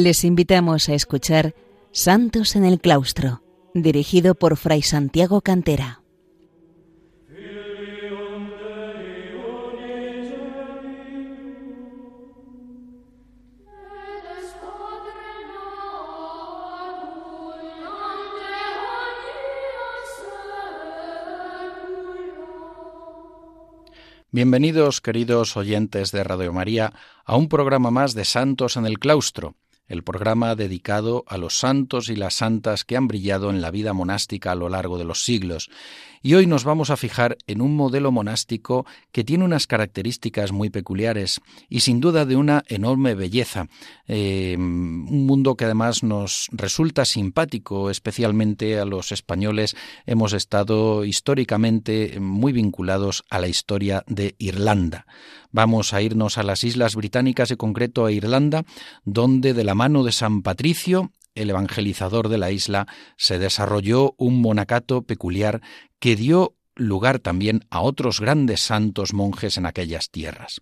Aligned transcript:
Les 0.00 0.22
invitamos 0.22 0.88
a 0.88 0.94
escuchar 0.94 1.56
Santos 1.90 2.54
en 2.54 2.64
el 2.64 2.78
Claustro, 2.78 3.42
dirigido 3.74 4.36
por 4.36 4.56
Fray 4.56 4.80
Santiago 4.80 5.40
Cantera. 5.40 6.02
Bienvenidos, 24.30 25.00
queridos 25.00 25.56
oyentes 25.56 26.12
de 26.12 26.22
Radio 26.22 26.52
María, 26.52 26.92
a 27.24 27.36
un 27.36 27.48
programa 27.48 27.90
más 27.90 28.14
de 28.14 28.24
Santos 28.24 28.76
en 28.76 28.86
el 28.86 29.00
Claustro, 29.00 29.56
el 29.88 30.02
programa 30.02 30.54
dedicado 30.54 31.24
a 31.26 31.38
los 31.38 31.58
santos 31.58 32.08
y 32.08 32.16
las 32.16 32.34
santas 32.34 32.84
que 32.84 32.96
han 32.96 33.08
brillado 33.08 33.50
en 33.50 33.60
la 33.60 33.70
vida 33.70 33.92
monástica 33.92 34.52
a 34.52 34.54
lo 34.54 34.68
largo 34.68 34.98
de 34.98 35.04
los 35.04 35.24
siglos 35.24 35.70
y 36.22 36.34
hoy 36.34 36.46
nos 36.46 36.64
vamos 36.64 36.90
a 36.90 36.96
fijar 36.96 37.36
en 37.46 37.60
un 37.60 37.76
modelo 37.76 38.12
monástico 38.12 38.86
que 39.12 39.24
tiene 39.24 39.44
unas 39.44 39.66
características 39.66 40.52
muy 40.52 40.70
peculiares 40.70 41.40
y 41.68 41.80
sin 41.80 42.00
duda 42.00 42.24
de 42.24 42.36
una 42.36 42.64
enorme 42.68 43.14
belleza. 43.14 43.68
Eh, 44.06 44.56
un 44.58 45.26
mundo 45.26 45.56
que 45.56 45.64
además 45.64 46.02
nos 46.02 46.48
resulta 46.52 47.04
simpático, 47.04 47.90
especialmente 47.90 48.78
a 48.78 48.84
los 48.84 49.12
españoles. 49.12 49.76
Hemos 50.06 50.32
estado 50.32 51.04
históricamente 51.04 52.18
muy 52.20 52.52
vinculados 52.52 53.24
a 53.30 53.38
la 53.38 53.48
historia 53.48 54.04
de 54.06 54.34
Irlanda. 54.38 55.06
Vamos 55.50 55.94
a 55.94 56.02
irnos 56.02 56.38
a 56.38 56.42
las 56.42 56.64
Islas 56.64 56.94
Británicas, 56.94 57.50
y 57.50 57.56
concreto 57.56 58.04
a 58.04 58.12
Irlanda, 58.12 58.64
donde 59.04 59.54
de 59.54 59.64
la 59.64 59.74
mano 59.74 60.04
de 60.04 60.12
San 60.12 60.42
Patricio 60.42 61.10
el 61.38 61.50
evangelizador 61.50 62.28
de 62.28 62.38
la 62.38 62.50
isla, 62.50 62.86
se 63.16 63.38
desarrolló 63.38 64.14
un 64.18 64.40
monacato 64.40 65.02
peculiar 65.02 65.62
que 65.98 66.16
dio 66.16 66.54
lugar 66.78 67.18
también 67.18 67.66
a 67.70 67.80
otros 67.80 68.20
grandes 68.20 68.60
santos 68.60 69.12
monjes 69.12 69.58
en 69.58 69.66
aquellas 69.66 70.10
tierras. 70.10 70.60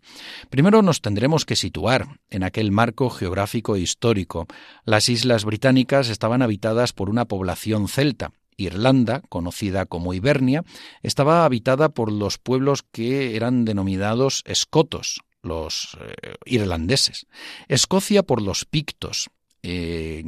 Primero 0.50 0.82
nos 0.82 1.02
tendremos 1.02 1.44
que 1.44 1.56
situar 1.56 2.20
en 2.30 2.42
aquel 2.42 2.72
marco 2.72 3.10
geográfico 3.10 3.76
e 3.76 3.80
histórico. 3.80 4.46
Las 4.84 5.08
islas 5.08 5.44
británicas 5.44 6.08
estaban 6.08 6.42
habitadas 6.42 6.92
por 6.92 7.10
una 7.10 7.26
población 7.26 7.88
celta. 7.88 8.32
Irlanda, 8.56 9.20
conocida 9.28 9.84
como 9.84 10.14
Ibernia, 10.14 10.64
estaba 11.02 11.44
habitada 11.44 11.90
por 11.90 12.10
los 12.10 12.38
pueblos 12.38 12.82
que 12.90 13.36
eran 13.36 13.66
denominados 13.66 14.42
escotos, 14.46 15.20
los 15.42 15.98
eh, 16.00 16.36
irlandeses. 16.46 17.26
Escocia 17.68 18.22
por 18.22 18.40
los 18.40 18.64
pictos, 18.64 19.28
eh, 19.62 20.24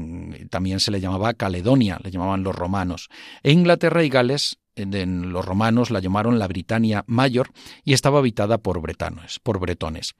también 0.50 0.81
se 0.81 0.91
le 0.91 1.00
llamaba 1.00 1.33
Caledonia, 1.33 2.00
le 2.03 2.11
llamaban 2.11 2.43
los 2.43 2.55
romanos. 2.55 3.09
E 3.43 3.53
Inglaterra 3.53 4.03
y 4.03 4.09
Gales, 4.09 4.59
los 4.87 5.45
romanos 5.45 5.91
la 5.91 6.01
llamaron 6.01 6.39
la 6.39 6.48
Britania 6.48 7.05
Mayor 7.07 7.51
y 7.84 7.93
estaba 7.93 8.19
habitada 8.19 8.59
por 8.59 8.81
bretanos, 8.81 9.41
por 9.43 9.59
bretones. 9.59 10.15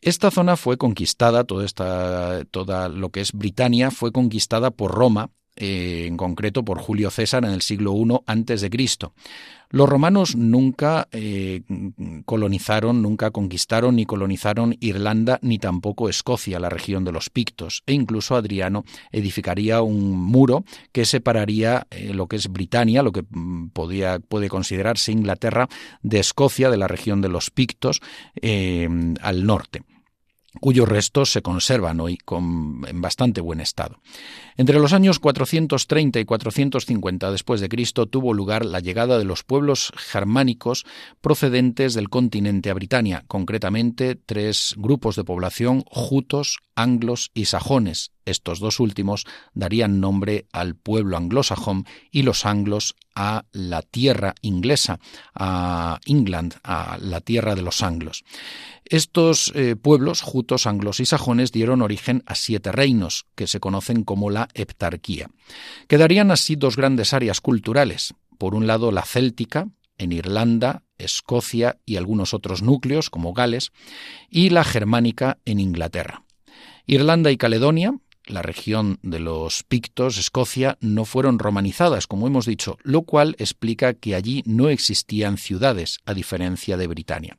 Esta 0.00 0.30
zona 0.30 0.56
fue 0.56 0.76
conquistada, 0.76 1.44
toda 1.44 1.64
esta, 1.64 2.44
toda 2.50 2.88
lo 2.88 3.10
que 3.10 3.20
es 3.20 3.32
Britania 3.32 3.90
fue 3.90 4.12
conquistada 4.12 4.70
por 4.70 4.92
Roma 4.92 5.30
eh, 5.56 6.06
en 6.06 6.16
concreto 6.16 6.64
por 6.64 6.78
Julio 6.78 7.10
César 7.10 7.44
en 7.44 7.52
el 7.52 7.62
siglo 7.62 7.94
I 7.94 8.18
antes 8.26 8.60
de 8.60 8.70
Cristo. 8.70 9.14
Los 9.70 9.88
romanos 9.88 10.36
nunca 10.36 11.08
eh, 11.10 11.62
colonizaron, 12.26 13.02
nunca 13.02 13.30
conquistaron 13.30 13.96
ni 13.96 14.06
colonizaron 14.06 14.76
Irlanda 14.80 15.38
ni 15.42 15.58
tampoco 15.58 16.08
Escocia, 16.08 16.60
la 16.60 16.70
región 16.70 17.04
de 17.04 17.12
los 17.12 17.30
Pictos, 17.30 17.82
e 17.86 17.92
incluso 17.92 18.36
Adriano 18.36 18.84
edificaría 19.10 19.82
un 19.82 20.16
muro 20.16 20.64
que 20.92 21.04
separaría 21.04 21.86
eh, 21.90 22.12
lo 22.14 22.28
que 22.28 22.36
es 22.36 22.48
Britania, 22.48 23.02
lo 23.02 23.12
que 23.12 23.24
mm, 23.28 23.68
podía, 23.68 24.20
puede 24.20 24.48
considerarse 24.48 25.12
Inglaterra, 25.12 25.68
de 26.02 26.20
Escocia, 26.20 26.70
de 26.70 26.76
la 26.76 26.88
región 26.88 27.20
de 27.20 27.28
los 27.28 27.50
Pictos, 27.50 28.00
al 28.42 29.46
norte 29.46 29.82
cuyos 30.60 30.88
restos 30.88 31.32
se 31.32 31.42
conservan 31.42 32.00
hoy 32.00 32.18
en 32.30 33.00
bastante 33.00 33.40
buen 33.40 33.60
estado. 33.60 34.00
Entre 34.56 34.78
los 34.78 34.92
años 34.92 35.18
430 35.18 36.20
y 36.20 36.24
450 36.24 37.32
después 37.32 37.60
de 37.60 37.68
Cristo 37.68 38.06
tuvo 38.06 38.32
lugar 38.32 38.64
la 38.64 38.78
llegada 38.78 39.18
de 39.18 39.24
los 39.24 39.42
pueblos 39.42 39.92
germánicos 39.96 40.86
procedentes 41.20 41.94
del 41.94 42.08
continente 42.08 42.70
a 42.70 42.74
Britania, 42.74 43.24
concretamente 43.26 44.14
tres 44.14 44.74
grupos 44.76 45.16
de 45.16 45.24
población 45.24 45.82
jutos, 45.86 46.60
anglos 46.76 47.32
y 47.34 47.46
sajones. 47.46 48.12
Estos 48.26 48.58
dos 48.58 48.80
últimos 48.80 49.26
darían 49.52 50.00
nombre 50.00 50.46
al 50.52 50.76
pueblo 50.76 51.16
anglosajón 51.16 51.84
y 52.10 52.22
los 52.22 52.46
anglos 52.46 52.94
a 53.14 53.44
la 53.52 53.82
tierra 53.82 54.34
inglesa, 54.40 54.98
a 55.34 56.00
England, 56.06 56.54
a 56.64 56.98
la 57.00 57.20
tierra 57.20 57.54
de 57.54 57.62
los 57.62 57.82
anglos. 57.82 58.24
Estos 58.84 59.52
eh, 59.54 59.76
pueblos, 59.76 60.20
jutos, 60.20 60.66
anglos 60.66 61.00
y 61.00 61.06
sajones, 61.06 61.52
dieron 61.52 61.80
origen 61.80 62.22
a 62.26 62.34
siete 62.34 62.72
reinos, 62.72 63.26
que 63.34 63.46
se 63.46 63.60
conocen 63.60 64.04
como 64.04 64.30
la 64.30 64.43
heptarquía. 64.54 65.28
Quedarían 65.88 66.30
así 66.30 66.56
dos 66.56 66.76
grandes 66.76 67.12
áreas 67.12 67.40
culturales. 67.40 68.14
Por 68.38 68.54
un 68.54 68.66
lado, 68.66 68.92
la 68.92 69.02
céltica, 69.02 69.68
en 69.98 70.12
Irlanda, 70.12 70.82
Escocia 70.98 71.78
y 71.84 71.96
algunos 71.96 72.34
otros 72.34 72.62
núcleos, 72.62 73.10
como 73.10 73.32
Gales, 73.32 73.72
y 74.28 74.50
la 74.50 74.64
germánica 74.64 75.38
en 75.44 75.60
Inglaterra. 75.60 76.24
Irlanda 76.86 77.30
y 77.30 77.36
Caledonia, 77.36 77.94
la 78.26 78.42
región 78.42 78.98
de 79.02 79.20
los 79.20 79.62
Pictos, 79.64 80.18
Escocia, 80.18 80.78
no 80.80 81.04
fueron 81.04 81.38
romanizadas, 81.38 82.06
como 82.06 82.26
hemos 82.26 82.46
dicho, 82.46 82.78
lo 82.82 83.02
cual 83.02 83.36
explica 83.38 83.94
que 83.94 84.14
allí 84.14 84.42
no 84.46 84.68
existían 84.68 85.36
ciudades, 85.36 85.98
a 86.06 86.14
diferencia 86.14 86.76
de 86.76 86.86
Britania. 86.86 87.38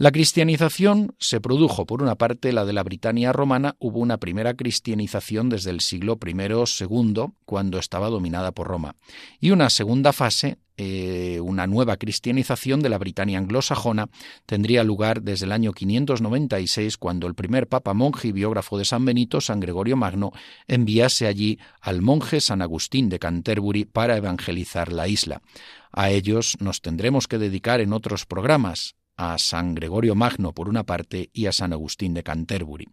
La 0.00 0.12
cristianización 0.12 1.16
se 1.18 1.40
produjo, 1.40 1.84
por 1.84 2.04
una 2.04 2.14
parte, 2.14 2.52
la 2.52 2.64
de 2.64 2.72
la 2.72 2.84
Britania 2.84 3.32
romana, 3.32 3.74
hubo 3.80 3.98
una 3.98 4.18
primera 4.18 4.54
cristianización 4.54 5.48
desde 5.48 5.70
el 5.70 5.80
siglo 5.80 6.16
I 6.24 6.30
II, 6.30 7.24
cuando 7.44 7.80
estaba 7.80 8.08
dominada 8.08 8.52
por 8.52 8.68
Roma, 8.68 8.94
y 9.40 9.50
una 9.50 9.70
segunda 9.70 10.12
fase 10.12 10.58
eh, 10.80 11.40
una 11.40 11.66
nueva 11.66 11.96
cristianización 11.96 12.80
de 12.80 12.88
la 12.88 12.98
Britania 12.98 13.38
anglosajona 13.38 14.08
tendría 14.46 14.84
lugar 14.84 15.22
desde 15.22 15.46
el 15.46 15.50
año 15.50 15.72
596 15.72 16.96
cuando 16.96 17.26
el 17.26 17.34
primer 17.34 17.66
papa 17.66 17.94
monje 17.94 18.28
y 18.28 18.32
biógrafo 18.32 18.78
de 18.78 18.84
San 18.84 19.04
Benito, 19.04 19.40
San 19.40 19.58
Gregorio 19.58 19.96
Magno, 19.96 20.30
enviase 20.68 21.26
allí 21.26 21.58
al 21.80 22.00
monje 22.00 22.40
San 22.40 22.62
Agustín 22.62 23.08
de 23.08 23.18
Canterbury 23.18 23.86
para 23.86 24.16
evangelizar 24.16 24.92
la 24.92 25.08
isla. 25.08 25.42
A 25.90 26.10
ellos 26.10 26.56
nos 26.60 26.80
tendremos 26.80 27.26
que 27.26 27.38
dedicar 27.38 27.80
en 27.80 27.92
otros 27.92 28.24
programas, 28.24 28.94
a 29.18 29.36
San 29.36 29.74
Gregorio 29.74 30.14
Magno 30.14 30.54
por 30.54 30.70
una 30.70 30.84
parte 30.84 31.28
y 31.34 31.44
a 31.44 31.52
San 31.52 31.74
Agustín 31.74 32.14
de 32.14 32.22
Canterbury. 32.22 32.88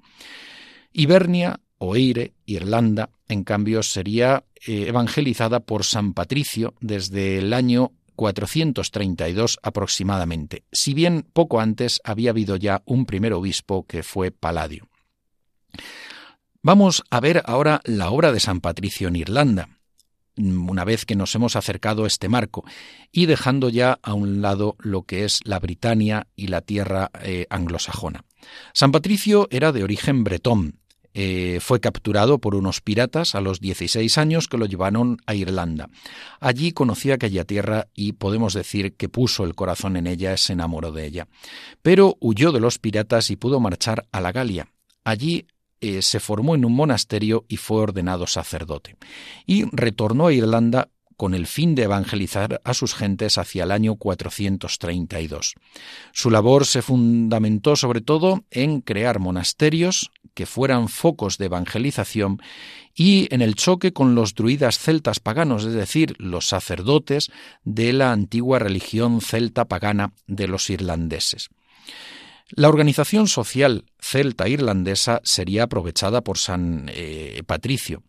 Ibernia 0.92 1.62
o 1.78 1.96
Eire, 1.96 2.34
Irlanda, 2.46 3.12
en 3.30 3.44
cambio, 3.44 3.84
sería 3.84 4.44
eh, 4.66 4.86
evangelizada 4.88 5.62
por 5.62 5.86
San 5.86 6.14
Patricio 6.14 6.74
desde 6.82 7.38
el 7.38 7.54
año 7.54 7.94
432 8.16 9.60
aproximadamente, 9.62 10.64
si 10.72 10.94
bien 10.94 11.28
poco 11.34 11.60
antes 11.60 12.02
había 12.04 12.32
habido 12.32 12.56
ya 12.56 12.82
un 12.86 13.06
primer 13.06 13.34
obispo 13.34 13.86
que 13.86 14.04
fue 14.04 14.32
Paladio. 14.32 14.88
Vamos 16.62 17.04
a 17.12 17.20
ver 17.20 17.44
ahora 17.46 17.82
la 17.84 18.10
obra 18.10 18.32
de 18.32 18.40
San 18.40 18.62
Patricio 18.62 19.08
en 19.08 19.18
Irlanda, 19.18 19.70
una 20.38 20.84
vez 20.84 21.06
que 21.06 21.16
nos 21.16 21.34
hemos 21.36 21.56
acercado 21.56 22.04
a 22.04 22.08
este 22.08 22.30
marco 22.30 22.66
y 23.12 23.26
dejando 23.26 23.70
ya 23.70 24.00
a 24.02 24.14
un 24.14 24.42
lado 24.42 24.76
lo 24.80 25.04
que 25.04 25.24
es 25.24 25.40
la 25.46 25.60
Britania 25.60 26.28
y 26.36 26.48
la 26.48 26.62
tierra 26.62 27.12
eh, 27.22 27.48
anglosajona. 27.50 28.24
San 28.74 28.92
Patricio 28.92 29.48
era 29.52 29.72
de 29.72 29.84
origen 29.84 30.24
bretón. 30.24 30.80
Eh, 31.18 31.60
fue 31.62 31.80
capturado 31.80 32.40
por 32.40 32.56
unos 32.56 32.82
piratas 32.82 33.36
a 33.36 33.42
los 33.42 33.62
16 33.62 34.18
años 34.18 34.50
que 34.50 34.58
lo 34.58 34.66
llevaron 34.66 35.18
a 35.26 35.34
Irlanda. 35.34 35.90
Allí 36.42 36.74
conoció 36.74 37.14
aquella 37.14 37.46
tierra 37.46 37.88
y 37.96 38.14
podemos 38.14 38.54
decir 38.54 38.98
que 38.98 39.08
puso 39.08 39.46
el 39.46 39.56
corazón 39.56 39.96
en 39.96 40.08
ella, 40.08 40.36
se 40.36 40.52
enamoró 40.52 40.92
de 40.92 41.06
ella. 41.06 41.28
Pero 41.82 42.18
huyó 42.20 42.52
de 42.52 42.60
los 42.60 42.80
piratas 42.80 43.30
y 43.32 43.38
pudo 43.38 43.62
marchar 43.62 44.06
a 44.12 44.20
la 44.20 44.34
Galia. 44.34 44.68
Allí 45.06 45.48
eh, 45.82 46.02
se 46.02 46.20
formó 46.20 46.56
en 46.56 46.66
un 46.66 46.74
monasterio 46.74 47.46
y 47.48 47.58
fue 47.58 47.82
ordenado 47.82 48.28
sacerdote. 48.28 48.96
Y 49.46 49.66
retornó 49.72 50.28
a 50.28 50.34
Irlanda 50.34 50.90
con 51.18 51.34
el 51.34 51.48
fin 51.48 51.76
de 51.76 51.84
evangelizar 51.84 52.62
a 52.64 52.74
sus 52.74 52.94
gentes 52.94 53.38
hacia 53.38 53.64
el 53.64 53.72
año 53.72 53.96
432. 53.96 55.56
Su 56.12 56.30
labor 56.30 56.66
se 56.66 56.82
fundamentó 56.82 57.76
sobre 57.76 58.02
todo 58.02 58.44
en 58.52 58.82
crear 58.82 59.20
monasterios 59.20 60.12
que 60.34 60.46
fueran 60.46 60.90
focos 60.90 61.38
de 61.38 61.46
evangelización 61.46 62.42
y 62.94 63.34
en 63.34 63.42
el 63.42 63.56
choque 63.56 63.94
con 63.94 64.16
los 64.16 64.36
druidas 64.36 64.78
celtas 64.78 65.20
paganos, 65.20 65.66
es 65.66 65.74
decir, 65.74 66.16
los 66.20 66.48
sacerdotes 66.48 67.32
de 67.64 67.94
la 67.94 68.12
antigua 68.12 68.60
religión 68.60 69.22
celta 69.22 69.66
pagana 69.66 70.14
de 70.28 70.48
los 70.48 70.70
irlandeses. 70.70 71.50
La 72.52 72.70
organización 72.70 73.28
social 73.28 73.86
celta 74.00 74.48
irlandesa 74.48 75.20
sería 75.24 75.64
aprovechada 75.64 76.22
por 76.22 76.38
San 76.38 76.92
eh, 76.94 77.42
Patricio. 77.48 78.04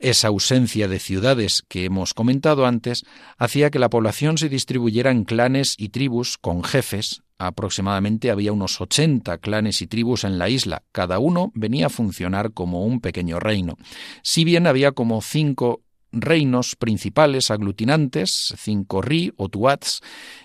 Esa 0.00 0.28
ausencia 0.28 0.88
de 0.88 0.98
ciudades 0.98 1.62
que 1.68 1.84
hemos 1.84 2.12
comentado 2.12 2.66
antes 2.66 3.04
hacía 3.36 3.70
que 3.70 3.78
la 3.78 3.88
población 3.88 4.36
se 4.36 4.48
distribuyera 4.48 5.12
en 5.12 5.24
clanes 5.24 5.76
y 5.78 5.90
tribus 5.90 6.38
con 6.38 6.64
jefes. 6.64 7.22
Aproximadamente 7.38 8.32
había 8.32 8.52
unos 8.52 8.80
80 8.80 9.38
clanes 9.38 9.80
y 9.80 9.86
tribus 9.86 10.24
en 10.24 10.38
la 10.38 10.48
isla. 10.48 10.82
Cada 10.90 11.20
uno 11.20 11.52
venía 11.54 11.86
a 11.86 11.90
funcionar 11.90 12.52
como 12.52 12.84
un 12.84 13.00
pequeño 13.00 13.38
reino. 13.38 13.76
Si 14.24 14.42
bien 14.42 14.66
había 14.66 14.90
como 14.90 15.22
cinco 15.22 15.82
reinos 16.12 16.76
principales 16.76 17.50
aglutinantes, 17.50 18.54
cinco 18.56 19.02
ri 19.02 19.32
o 19.36 19.48
tuats, 19.48 20.00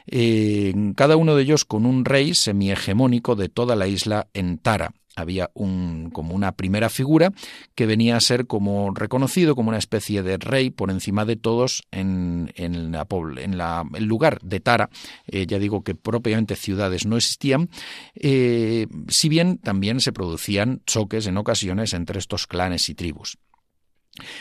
eh, 0.07 0.73
cada 0.95 1.17
uno 1.17 1.35
de 1.35 1.43
ellos 1.43 1.65
con 1.65 1.85
un 1.85 2.05
rey 2.05 2.33
semihegemónico 2.33 3.35
de 3.35 3.49
toda 3.49 3.75
la 3.75 3.87
isla 3.87 4.27
en 4.33 4.57
Tara. 4.57 4.93
Había 5.15 5.51
un, 5.53 6.09
como 6.11 6.33
una 6.33 6.53
primera 6.53 6.89
figura 6.89 7.31
que 7.75 7.85
venía 7.85 8.17
a 8.17 8.19
ser 8.19 8.47
como 8.47 8.91
reconocido 8.95 9.55
como 9.55 9.69
una 9.69 9.77
especie 9.77 10.23
de 10.23 10.37
rey 10.37 10.71
por 10.71 10.89
encima 10.89 11.23
de 11.23 11.35
todos 11.35 11.83
en, 11.91 12.51
en, 12.55 12.91
la, 12.91 13.05
en 13.37 13.57
la, 13.59 13.83
el 13.93 14.05
lugar 14.05 14.39
de 14.41 14.59
Tara. 14.59 14.89
Eh, 15.27 15.45
ya 15.45 15.59
digo 15.59 15.83
que 15.83 15.93
propiamente 15.93 16.55
ciudades 16.55 17.05
no 17.05 17.15
existían, 17.17 17.69
eh, 18.15 18.87
si 19.07 19.29
bien 19.29 19.59
también 19.59 19.99
se 19.99 20.13
producían 20.13 20.81
choques 20.87 21.27
en 21.27 21.37
ocasiones 21.37 21.93
entre 21.93 22.17
estos 22.17 22.47
clanes 22.47 22.89
y 22.89 22.95
tribus. 22.95 23.37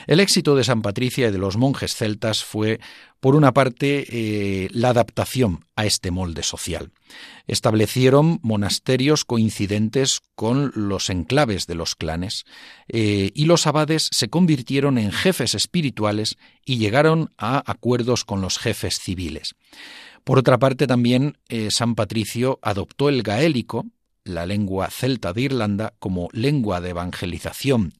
El 0.07 0.21
éxito 0.21 0.55
de 0.55 0.65
San 0.65 0.83
Patricia 0.83 1.29
y 1.29 1.33
de 1.33 1.39
los 1.39 1.57
monjes 1.57 1.95
celtas 1.95 2.45
fue, 2.45 2.79
por 3.21 3.35
una 3.35 3.55
parte, 3.55 4.05
eh, 4.11 4.69
la 4.71 4.91
adaptación 4.91 5.65
a 5.77 5.87
este 5.87 6.11
molde 6.11 6.43
social. 6.43 6.93
Establecieron 7.47 8.39
monasterios 8.43 9.25
coincidentes 9.25 10.21
con 10.35 10.73
los 10.75 11.09
enclaves 11.09 11.67
de 11.67 11.75
los 11.75 11.95
clanes, 11.95 12.45
eh, 12.89 13.31
y 13.35 13.47
los 13.47 13.67
abades 13.67 14.09
se 14.13 14.29
convirtieron 14.29 14.99
en 14.99 15.11
jefes 15.11 15.55
espirituales 15.55 16.37
y 16.67 16.77
llegaron 16.77 17.31
a 17.39 17.63
acuerdos 17.71 18.25
con 18.25 18.43
los 18.43 18.59
jefes 18.59 18.99
civiles. 18.99 19.55
Por 20.23 20.39
otra 20.39 20.59
parte, 20.59 20.87
también 20.87 21.39
eh, 21.49 21.71
San 21.71 21.95
Patricio 21.95 22.59
adoptó 22.61 23.09
el 23.09 23.23
gaélico, 23.23 23.87
la 24.25 24.45
lengua 24.45 24.91
celta 24.91 25.33
de 25.33 25.43
Irlanda, 25.43 25.95
como 25.99 26.29
lengua 26.33 26.81
de 26.81 26.91
evangelización 26.91 27.95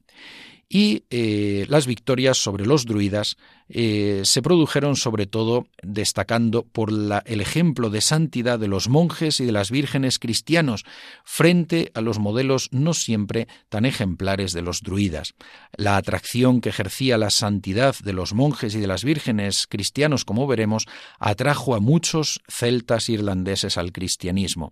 y 0.73 1.03
eh, 1.11 1.67
las 1.69 1.85
victorias 1.85 2.39
sobre 2.39 2.65
los 2.65 2.85
druidas 2.85 3.37
eh, 3.75 4.21
se 4.23 4.43
produjeron 4.43 4.95
sobre 4.95 5.25
todo 5.25 5.65
destacando 5.81 6.61
por 6.61 6.91
el 6.91 7.41
ejemplo 7.41 7.89
de 7.89 8.01
santidad 8.01 8.59
de 8.59 8.67
los 8.67 8.87
monjes 8.87 9.39
y 9.39 9.45
de 9.45 9.51
las 9.51 9.71
vírgenes 9.71 10.19
cristianos 10.19 10.85
frente 11.23 11.91
a 11.95 12.01
los 12.01 12.19
modelos 12.19 12.69
no 12.71 12.93
siempre 12.93 13.47
tan 13.69 13.85
ejemplares 13.85 14.53
de 14.53 14.61
los 14.61 14.83
druidas. 14.83 15.33
La 15.75 15.97
atracción 15.97 16.61
que 16.61 16.69
ejercía 16.69 17.17
la 17.17 17.31
santidad 17.31 17.95
de 18.03 18.13
los 18.13 18.35
monjes 18.35 18.75
y 18.75 18.79
de 18.79 18.85
las 18.85 19.03
vírgenes 19.03 19.65
cristianos, 19.65 20.23
como 20.23 20.45
veremos, 20.45 20.85
atrajo 21.17 21.73
a 21.73 21.79
muchos 21.79 22.41
celtas 22.47 23.09
irlandeses 23.09 23.79
al 23.79 23.91
cristianismo. 23.91 24.71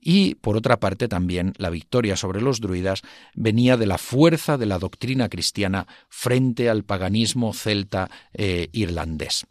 Y, 0.00 0.36
por 0.36 0.56
otra 0.56 0.78
parte, 0.78 1.08
también 1.08 1.52
la 1.56 1.70
victoria 1.70 2.16
sobre 2.16 2.40
los 2.40 2.60
druidas 2.60 3.02
venía 3.34 3.76
de 3.76 3.86
la 3.86 3.98
fuerza 3.98 4.56
de 4.56 4.66
la 4.66 4.78
doctrina 4.78 5.28
cristiana 5.28 5.88
frente 6.08 6.70
al 6.70 6.84
paganismo 6.84 7.52
celta 7.52 8.08
eh, 8.36 8.68
irlandés. 8.72 9.46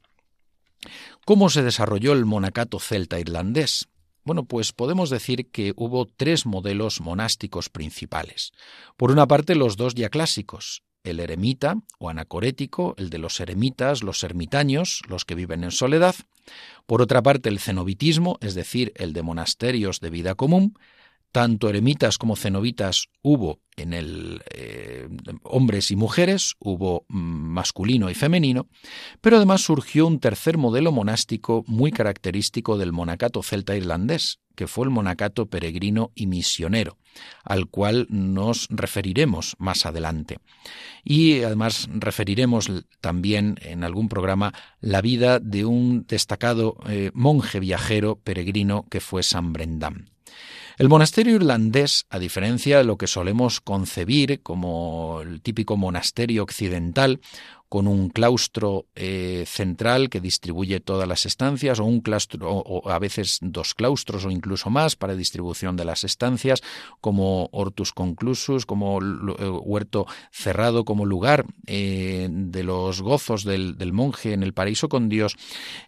¿Cómo 1.26 1.50
se 1.50 1.64
desarrolló 1.64 2.14
el 2.14 2.26
monacato 2.26 2.80
celta 2.80 3.20
irlandés? 3.20 3.88
Bueno, 4.24 4.46
pues 4.46 4.74
podemos 4.74 5.10
decir 5.10 5.52
que 5.52 5.74
hubo 5.76 6.08
tres 6.08 6.46
modelos 6.46 7.00
monásticos 7.02 7.70
principales. 7.70 8.52
Por 8.98 9.12
una 9.12 9.28
parte, 9.28 9.56
los 9.56 9.78
dos 9.78 9.94
ya 9.94 10.10
clásicos, 10.10 10.84
el 11.04 11.20
eremita 11.20 11.76
o 12.00 12.10
anacorético, 12.10 12.96
el 12.98 13.10
de 13.10 13.20
los 13.20 13.40
eremitas, 13.40 14.04
los 14.04 14.24
ermitaños, 14.24 15.02
los 15.08 15.26
que 15.26 15.36
viven 15.36 15.64
en 15.64 15.72
soledad. 15.72 16.16
Por 16.86 17.02
otra 17.02 17.22
parte, 17.22 17.50
el 17.50 17.60
cenobitismo, 17.60 18.38
es 18.42 18.56
decir, 18.56 18.92
el 18.96 19.14
de 19.14 19.22
monasterios 19.22 20.00
de 20.00 20.10
vida 20.10 20.36
común. 20.36 20.78
Tanto 21.36 21.68
eremitas 21.68 22.18
como 22.18 22.38
cenobitas 22.38 23.10
hubo 23.22 23.60
en 23.76 23.92
el 23.92 24.42
eh, 24.54 25.10
hombres 25.44 25.92
y 25.92 25.98
mujeres, 25.98 26.56
hubo 26.60 27.04
masculino 27.10 28.10
y 28.10 28.14
femenino, 28.14 28.70
pero 29.20 29.36
además 29.36 29.60
surgió 29.60 30.08
un 30.08 30.22
tercer 30.22 30.58
modelo 30.58 30.94
monástico 30.94 31.66
muy 31.68 31.92
característico 31.92 32.78
del 32.78 32.94
monacato 32.94 33.44
celta 33.44 33.76
irlandés, 33.76 34.40
que 34.56 34.68
fue 34.68 34.86
el 34.86 34.92
monacato 34.92 35.48
peregrino 35.48 36.14
y 36.16 36.28
misionero, 36.28 37.00
al 37.44 37.68
cual 37.68 38.08
nos 38.10 38.70
referiremos 38.70 39.58
más 39.60 39.86
adelante. 39.86 40.38
Y 41.04 41.44
además 41.44 41.90
referiremos 41.92 42.72
también 43.02 43.60
en 43.62 43.84
algún 43.84 44.08
programa 44.08 44.54
la 44.80 45.02
vida 45.02 45.42
de 45.42 45.66
un 45.66 46.06
destacado 46.08 46.78
eh, 46.88 47.12
monje 47.14 47.60
viajero 47.60 48.22
peregrino 48.24 48.86
que 48.90 49.02
fue 49.02 49.22
San 49.22 49.52
Brendan. 49.52 50.16
El 50.78 50.90
monasterio 50.90 51.36
irlandés, 51.36 52.06
a 52.10 52.20
diferencia 52.20 52.78
de 52.78 52.84
lo 52.84 52.98
que 52.98 53.08
solemos 53.08 53.62
concebir 53.62 54.42
como 54.42 55.22
el 55.22 55.42
típico 55.42 55.78
monasterio 55.78 56.44
occidental, 56.44 57.22
con 57.76 57.90
un 57.90 58.08
claustro 58.08 58.86
eh, 58.96 59.44
central 59.46 60.10
que 60.10 60.22
distribuye 60.22 60.80
todas 60.80 61.10
las 61.10 61.26
estancias, 61.26 61.82
o 61.82 61.84
un 61.84 62.00
claustro, 62.00 62.50
o, 62.50 62.90
a 62.90 63.00
veces 63.00 63.40
dos 63.42 63.74
claustros 63.74 64.24
o 64.24 64.32
incluso 64.32 64.70
más 64.70 64.96
para 64.96 65.14
distribución 65.14 65.76
de 65.76 65.84
las 65.84 66.06
estancias, 66.06 66.64
como 67.02 67.50
hortus 67.52 67.92
conclusus, 67.92 68.66
como 68.66 69.02
eh, 69.02 69.50
huerto 69.50 70.06
cerrado, 70.32 70.86
como 70.86 71.06
lugar 71.06 71.48
eh, 71.68 72.30
de 72.32 72.64
los 72.64 73.02
gozos 73.02 73.44
del, 73.44 73.76
monje 73.92 74.32
en 74.32 74.44
el 74.44 74.54
paraíso 74.54 74.88
con 74.88 75.10
Dios. 75.10 75.36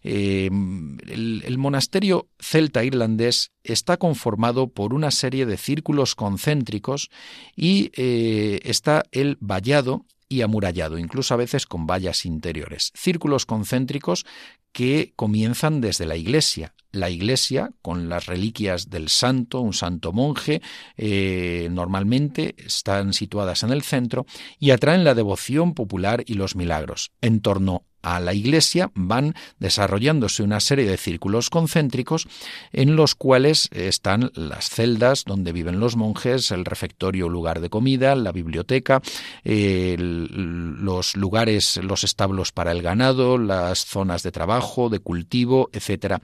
El 0.03 1.55
monasterio 1.57 2.27
celta 2.37 2.83
irlandés 2.83 3.53
está 3.63 3.95
conformado 3.95 4.67
por 4.67 4.93
una 4.93 5.11
serie 5.11 5.45
de 5.45 5.55
círculos 5.55 6.15
concéntricos 6.15 7.09
y 7.55 7.91
está 7.95 9.05
el 9.13 9.37
vallado 9.39 10.05
y 10.29 10.41
amurallado, 10.41 10.97
incluso 10.97 11.33
a 11.33 11.37
veces 11.37 11.65
con 11.65 11.87
vallas 11.87 12.25
interiores. 12.25 12.91
Círculos 12.95 13.45
concéntricos 13.45 14.25
que 14.71 15.13
comienzan 15.15 15.81
desde 15.81 16.05
la 16.05 16.17
iglesia. 16.17 16.73
La 16.91 17.09
iglesia, 17.09 17.71
con 17.81 18.09
las 18.09 18.25
reliquias 18.27 18.89
del 18.89 19.09
santo, 19.09 19.61
un 19.61 19.73
santo 19.73 20.13
monje, 20.13 20.61
eh, 20.97 21.67
normalmente 21.71 22.55
están 22.57 23.13
situadas 23.13 23.63
en 23.63 23.71
el 23.71 23.81
centro 23.81 24.25
y 24.59 24.71
atraen 24.71 25.03
la 25.03 25.15
devoción 25.15 25.73
popular 25.73 26.23
y 26.25 26.35
los 26.35 26.55
milagros. 26.55 27.11
En 27.21 27.41
torno 27.41 27.83
a 28.07 28.21
la 28.21 28.33
iglesia 28.33 28.89
van 28.95 29.35
desarrollándose 29.59 30.41
una 30.41 30.61
serie 30.61 30.85
de 30.85 30.95
círculos 30.95 31.49
concéntricos 31.49 32.27
en 32.71 32.95
los 32.95 33.15
cuales 33.15 33.67
están 33.73 34.31
las 34.33 34.69
celdas 34.69 35.25
donde 35.25 35.51
viven 35.51 35.81
los 35.81 35.97
monjes, 35.97 36.51
el 36.51 36.63
refectorio, 36.63 37.27
lugar 37.27 37.59
de 37.59 37.69
comida, 37.69 38.15
la 38.15 38.31
biblioteca, 38.31 39.01
los 39.43 41.17
lugares, 41.17 41.77
los 41.83 42.05
establos 42.05 42.53
para 42.53 42.71
el 42.71 42.81
ganado, 42.81 43.37
las 43.37 43.85
zonas 43.85 44.23
de 44.23 44.31
trabajo, 44.31 44.89
de 44.89 44.99
cultivo, 44.99 45.69
etcétera. 45.73 46.21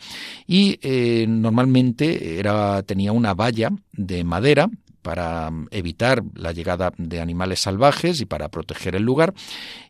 Y 0.47 0.79
eh, 0.81 1.25
normalmente 1.27 2.39
era, 2.39 2.81
tenía 2.83 3.11
una 3.11 3.33
valla 3.33 3.71
de 3.91 4.23
madera 4.23 4.69
para 5.01 5.51
evitar 5.69 6.23
la 6.33 6.53
llegada 6.53 6.93
de 6.97 7.19
animales 7.19 7.59
salvajes 7.59 8.21
y 8.21 8.25
para 8.25 8.49
proteger 8.49 8.95
el 8.95 9.03
lugar. 9.03 9.33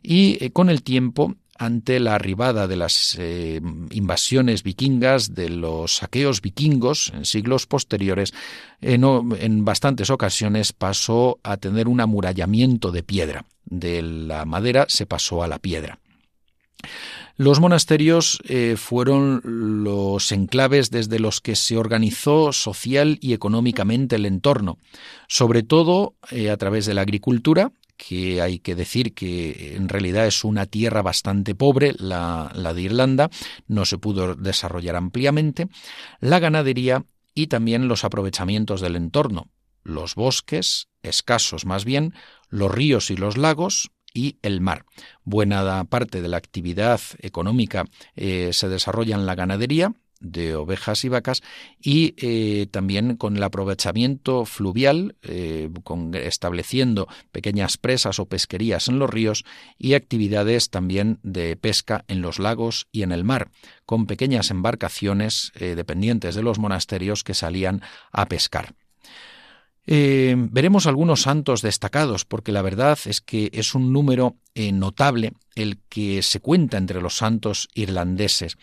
Y 0.02 0.44
eh, 0.44 0.50
con 0.50 0.68
el 0.68 0.82
tiempo 0.82 1.36
ante 1.58 2.00
la 2.00 2.14
arribada 2.14 2.66
de 2.66 2.76
las 2.76 3.16
eh, 3.18 3.60
invasiones 3.90 4.62
vikingas, 4.62 5.34
de 5.34 5.48
los 5.48 5.96
saqueos 5.96 6.40
vikingos 6.40 7.12
en 7.14 7.24
siglos 7.24 7.66
posteriores, 7.66 8.34
en 8.80 9.64
bastantes 9.64 10.10
ocasiones 10.10 10.72
pasó 10.72 11.38
a 11.42 11.56
tener 11.56 11.88
un 11.88 12.00
amurallamiento 12.00 12.92
de 12.92 13.02
piedra. 13.02 13.44
De 13.64 14.02
la 14.02 14.44
madera 14.44 14.86
se 14.88 15.06
pasó 15.06 15.42
a 15.42 15.48
la 15.48 15.58
piedra. 15.58 15.98
Los 17.36 17.58
monasterios 17.58 18.40
eh, 18.44 18.76
fueron 18.76 19.40
los 19.44 20.30
enclaves 20.30 20.90
desde 20.90 21.18
los 21.18 21.40
que 21.40 21.56
se 21.56 21.76
organizó 21.76 22.52
social 22.52 23.18
y 23.20 23.32
económicamente 23.32 24.16
el 24.16 24.26
entorno, 24.26 24.78
sobre 25.26 25.64
todo 25.64 26.14
eh, 26.30 26.50
a 26.50 26.56
través 26.56 26.86
de 26.86 26.94
la 26.94 27.00
agricultura, 27.00 27.72
que 27.96 28.40
hay 28.40 28.58
que 28.58 28.74
decir 28.74 29.14
que 29.14 29.74
en 29.76 29.88
realidad 29.88 30.26
es 30.26 30.44
una 30.44 30.66
tierra 30.66 31.02
bastante 31.02 31.54
pobre, 31.54 31.94
la, 31.98 32.50
de 32.74 32.82
Irlanda, 32.82 33.30
no 33.66 33.84
se 33.84 33.98
pudo 33.98 34.34
desarrollar 34.34 34.96
ampliamente, 34.96 35.68
la 36.20 36.38
ganadería 36.38 37.04
y 37.34 37.48
también 37.48 37.88
los 37.88 38.04
aprovechamientos 38.04 38.80
del 38.80 38.96
entorno, 38.96 39.48
los 39.82 40.14
bosques, 40.14 40.88
escasos 41.02 41.66
más 41.66 41.84
bien, 41.84 42.14
los 42.48 42.72
ríos 42.72 43.10
y 43.10 43.16
los 43.16 43.36
lagos, 43.36 43.90
y 44.14 44.38
el 44.42 44.60
mar. 44.60 44.86
Buena 45.24 45.84
parte 45.84 46.22
de 46.22 46.28
la 46.28 46.36
actividad 46.36 47.00
económica 47.18 47.84
eh, 48.14 48.50
se 48.52 48.68
desarrolla 48.68 49.16
en 49.16 49.26
la 49.26 49.34
ganadería, 49.34 49.92
de 50.24 50.56
ovejas 50.56 51.04
y 51.04 51.08
vacas 51.08 51.42
y 51.80 52.14
eh, 52.16 52.66
también 52.70 53.16
con 53.16 53.36
el 53.36 53.42
aprovechamiento 53.42 54.44
fluvial, 54.44 55.14
eh, 55.22 55.70
estableciendo 56.14 57.06
pequeñas 57.30 57.76
presas 57.76 58.18
o 58.18 58.26
pesquerías 58.26 58.88
en 58.88 58.98
los 58.98 59.10
ríos 59.10 59.44
y 59.78 59.94
actividades 59.94 60.70
también 60.70 61.18
de 61.22 61.56
pesca 61.56 62.04
en 62.08 62.22
los 62.22 62.38
lagos 62.38 62.88
y 62.90 63.02
en 63.02 63.12
el 63.12 63.24
mar, 63.24 63.50
con 63.86 64.06
pequeñas 64.06 64.50
embarcaciones 64.50 65.52
eh, 65.54 65.74
dependientes 65.74 66.34
de 66.34 66.42
los 66.42 66.58
monasterios 66.58 67.22
que 67.22 67.34
salían 67.34 67.82
a 68.10 68.26
pescar. 68.26 68.74
Eh, 69.86 70.34
veremos 70.36 70.86
algunos 70.86 71.22
santos 71.22 71.60
destacados, 71.60 72.24
porque 72.24 72.52
la 72.52 72.62
verdad 72.62 72.98
es 73.04 73.20
que 73.20 73.50
es 73.52 73.74
un 73.74 73.92
número 73.92 74.36
eh, 74.54 74.72
notable 74.72 75.32
el 75.54 75.78
que 75.88 76.22
se 76.22 76.40
cuenta 76.40 76.78
entre 76.78 77.00
los 77.00 77.16
santos 77.16 77.68
irlandeses. 77.74 78.56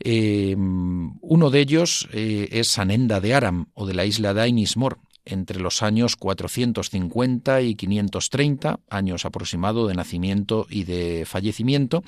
Eh, 0.00 0.56
uno 0.56 1.50
de 1.50 1.60
ellos 1.60 2.08
es 2.12 2.68
Sanenda 2.68 3.20
de 3.20 3.34
Aram 3.34 3.66
o 3.74 3.86
de 3.86 3.94
la 3.94 4.04
isla 4.04 4.34
de 4.34 4.42
Ainismore, 4.42 4.96
entre 5.26 5.60
los 5.60 5.82
años 5.82 6.16
450 6.16 7.60
y 7.60 7.74
530, 7.74 8.80
años 8.88 9.24
aproximado 9.24 9.86
de 9.86 9.94
nacimiento 9.94 10.66
y 10.70 10.84
de 10.84 11.24
fallecimiento, 11.26 12.02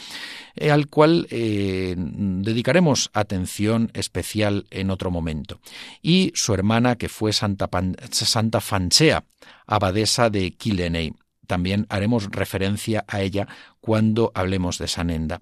eh, 0.55 0.71
al 0.71 0.87
cual 0.87 1.27
eh, 1.31 1.95
dedicaremos 1.99 3.11
atención 3.13 3.91
especial 3.93 4.67
en 4.71 4.91
otro 4.91 5.11
momento. 5.11 5.61
Y 6.01 6.33
su 6.35 6.55
hermana, 6.55 6.97
que 6.97 7.09
fue 7.09 7.33
Santa, 7.33 7.69
Santa 8.11 8.61
Fanchea, 8.61 9.25
abadesa 9.67 10.31
de 10.31 10.53
Killeney. 10.53 11.13
También 11.47 11.87
haremos 11.89 12.31
referencia 12.31 13.05
a 13.09 13.21
ella 13.21 13.49
cuando 13.81 14.31
hablemos 14.35 14.79
de 14.79 14.89
Sanenda. 14.89 15.41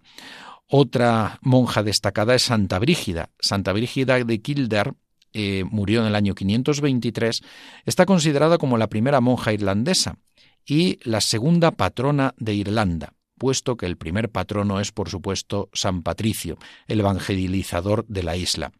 Otra 0.69 1.39
monja 1.43 1.83
destacada 1.83 2.35
es 2.35 2.43
Santa 2.43 2.79
Brígida. 2.79 3.31
Santa 3.39 3.73
Brígida 3.73 4.23
de 4.25 4.41
Kildare 4.41 4.95
eh, 5.39 5.65
murió 5.71 6.01
en 6.01 6.07
el 6.07 6.15
año 6.15 6.35
523, 6.35 7.43
está 7.85 8.07
considerada 8.07 8.57
como 8.57 8.79
la 8.79 8.87
primera 8.89 9.21
monja 9.21 9.53
irlandesa 9.53 10.17
y 10.65 10.99
la 11.03 11.21
segunda 11.21 11.73
patrona 11.73 12.35
de 12.39 12.55
Irlanda, 12.55 13.13
puesto 13.37 13.77
que 13.77 13.85
el 13.85 13.99
primer 13.99 14.31
patrono 14.31 14.81
es, 14.81 14.93
por 14.93 15.11
supuesto, 15.11 15.69
San 15.75 16.03
Patricio, 16.03 16.57
el 16.87 17.01
evangelizador 17.01 18.07
de 18.09 18.23
la 18.23 18.35
isla. 18.35 18.73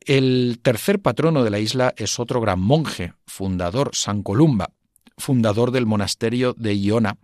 El 0.00 0.60
tercer 0.62 1.02
patrono 1.02 1.44
de 1.44 1.50
la 1.50 1.58
isla 1.58 1.92
es 1.98 2.18
otro 2.18 2.40
gran 2.40 2.58
monje, 2.58 3.12
fundador, 3.26 3.90
San 3.92 4.22
Columba, 4.22 4.70
fundador 5.18 5.72
del 5.72 5.84
monasterio 5.84 6.54
de 6.56 6.74
Iona, 6.80 7.18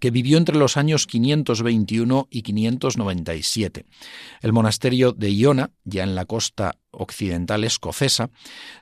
que 0.00 0.10
vivió 0.10 0.36
entre 0.36 0.56
los 0.56 0.76
años 0.76 1.06
521 1.06 2.28
y 2.30 2.42
597. 2.42 3.86
El 4.42 4.52
monasterio 4.52 5.12
de 5.12 5.34
Iona, 5.34 5.70
ya 5.84 6.02
en 6.02 6.14
la 6.14 6.26
costa 6.26 6.76
occidental 6.90 7.64
escocesa, 7.64 8.30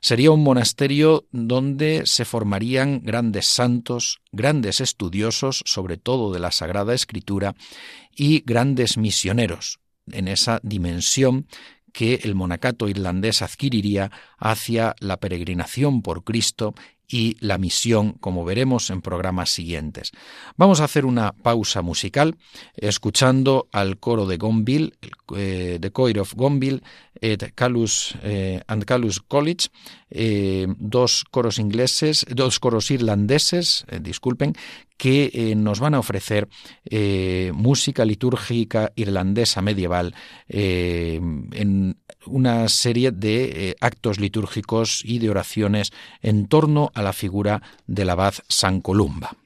sería 0.00 0.30
un 0.30 0.42
monasterio 0.42 1.26
donde 1.30 2.02
se 2.06 2.24
formarían 2.24 3.02
grandes 3.02 3.46
santos, 3.46 4.20
grandes 4.32 4.80
estudiosos, 4.80 5.62
sobre 5.64 5.96
todo 5.96 6.32
de 6.32 6.40
la 6.40 6.50
Sagrada 6.50 6.94
Escritura, 6.94 7.54
y 8.14 8.40
grandes 8.40 8.96
misioneros, 8.96 9.78
en 10.10 10.28
esa 10.28 10.60
dimensión 10.62 11.46
que 11.96 12.20
el 12.24 12.34
monacato 12.34 12.88
irlandés 12.88 13.40
adquiriría 13.40 14.10
hacia 14.36 14.94
la 15.00 15.16
peregrinación 15.16 16.02
por 16.02 16.24
Cristo 16.24 16.74
y 17.08 17.36
la 17.40 17.58
misión, 17.58 18.12
como 18.14 18.44
veremos 18.44 18.90
en 18.90 19.00
programas 19.00 19.50
siguientes. 19.50 20.12
Vamos 20.56 20.80
a 20.80 20.84
hacer 20.84 21.06
una 21.06 21.32
pausa 21.32 21.82
musical 21.82 22.36
escuchando 22.74 23.68
al 23.72 23.98
coro 23.98 24.26
de 24.26 24.36
Gonville, 24.36 24.94
eh, 25.36 25.78
The 25.80 25.90
Choir 25.90 26.18
of 26.18 26.34
Gonville 26.34 26.82
Calus, 27.54 28.14
eh, 28.22 28.60
and 28.66 28.84
Calus 28.84 29.20
College, 29.20 29.68
eh, 30.10 30.66
dos 30.78 31.24
coros 31.30 31.58
ingleses, 31.58 32.26
dos 32.28 32.60
coros 32.60 32.90
irlandeses, 32.90 33.84
disculpen, 34.00 34.54
que 34.96 35.54
nos 35.56 35.80
van 35.80 35.94
a 35.94 35.98
ofrecer 35.98 36.48
música 37.52 38.04
litúrgica 38.04 38.92
irlandesa 38.96 39.62
medieval 39.62 40.14
en 40.48 41.96
una 42.26 42.68
serie 42.68 43.10
de 43.12 43.76
actos 43.80 44.18
litúrgicos 44.18 45.02
y 45.04 45.18
de 45.18 45.30
oraciones 45.30 45.92
en 46.22 46.46
torno 46.46 46.90
a 46.94 47.02
la 47.02 47.12
figura 47.12 47.62
del 47.86 48.10
abad 48.10 48.34
San 48.48 48.80
Columba. 48.80 49.36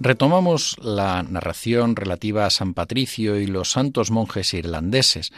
Retomamos 0.00 0.76
la 0.80 1.24
narración 1.24 1.96
relativa 1.96 2.46
a 2.46 2.50
San 2.50 2.72
Patricio 2.72 3.36
y 3.40 3.46
los 3.46 3.72
santos 3.72 4.12
monjes 4.12 4.54
irlandeses. 4.54 5.32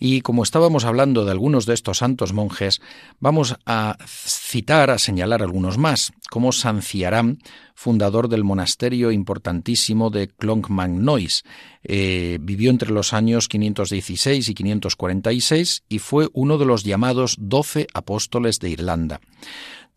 Y 0.00 0.22
como 0.22 0.42
estábamos 0.42 0.84
hablando 0.84 1.24
de 1.24 1.30
algunos 1.30 1.64
de 1.64 1.74
estos 1.74 1.98
santos 1.98 2.32
monjes, 2.32 2.80
vamos 3.20 3.56
a 3.66 3.96
citar, 4.06 4.90
a 4.90 4.98
señalar 4.98 5.42
algunos 5.42 5.78
más, 5.78 6.12
como 6.28 6.50
San 6.50 6.82
Ciarán, 6.82 7.38
fundador 7.74 8.28
del 8.28 8.42
monasterio 8.42 9.12
importantísimo 9.12 10.10
de 10.10 10.28
Clonmacnoise. 10.28 11.44
Eh, 11.84 12.38
vivió 12.40 12.70
entre 12.70 12.90
los 12.90 13.12
años 13.12 13.46
516 13.46 14.48
y 14.48 14.54
546 14.54 15.84
y 15.88 15.98
fue 16.00 16.28
uno 16.32 16.58
de 16.58 16.66
los 16.66 16.82
llamados 16.82 17.36
doce 17.38 17.86
apóstoles 17.94 18.58
de 18.58 18.70
Irlanda. 18.70 19.20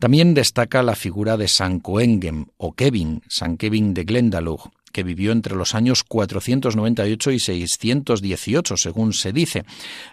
También 0.03 0.33
destaca 0.33 0.83
la 0.83 0.97
figura 0.97 1.37
de 1.37 1.47
San 1.47 1.79
Coengem 1.79 2.47
o 2.57 2.73
Kevin, 2.73 3.21
San 3.29 3.55
Kevin 3.55 3.93
de 3.93 4.03
Glendalough, 4.03 4.69
que 4.91 5.01
vivió 5.01 5.31
entre 5.31 5.55
los 5.55 5.75
años 5.75 6.03
498 6.03 7.31
y 7.31 7.39
618, 7.39 8.75
según 8.75 9.13
se 9.13 9.31
dice, 9.31 9.63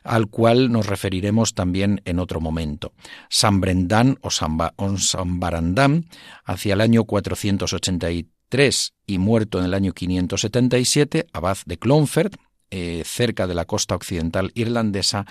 al 0.05 0.29
cual 0.29 0.71
nos 0.71 0.87
referiremos 0.87 1.55
también 1.55 2.03
en 2.05 2.21
otro 2.21 2.41
momento. 2.41 2.93
San 3.29 3.61
Brendan 3.61 4.17
o 4.21 4.31
San, 4.31 4.59
Barandán, 5.41 6.07
hacia 6.45 6.75
el 6.75 6.83
año 6.83 7.03
483 7.03 8.95
y 9.09 9.19
muerto 9.19 9.59
en 9.59 9.65
el 9.65 9.75
año 9.75 9.93
577, 9.93 11.27
abad 11.33 11.59
de 11.67 11.79
Clonfert, 11.79 12.37
eh, 12.71 13.03
cerca 13.05 13.47
de 13.47 13.55
la 13.55 13.65
costa 13.65 13.95
occidental 13.95 14.53
irlandesa, 14.55 15.27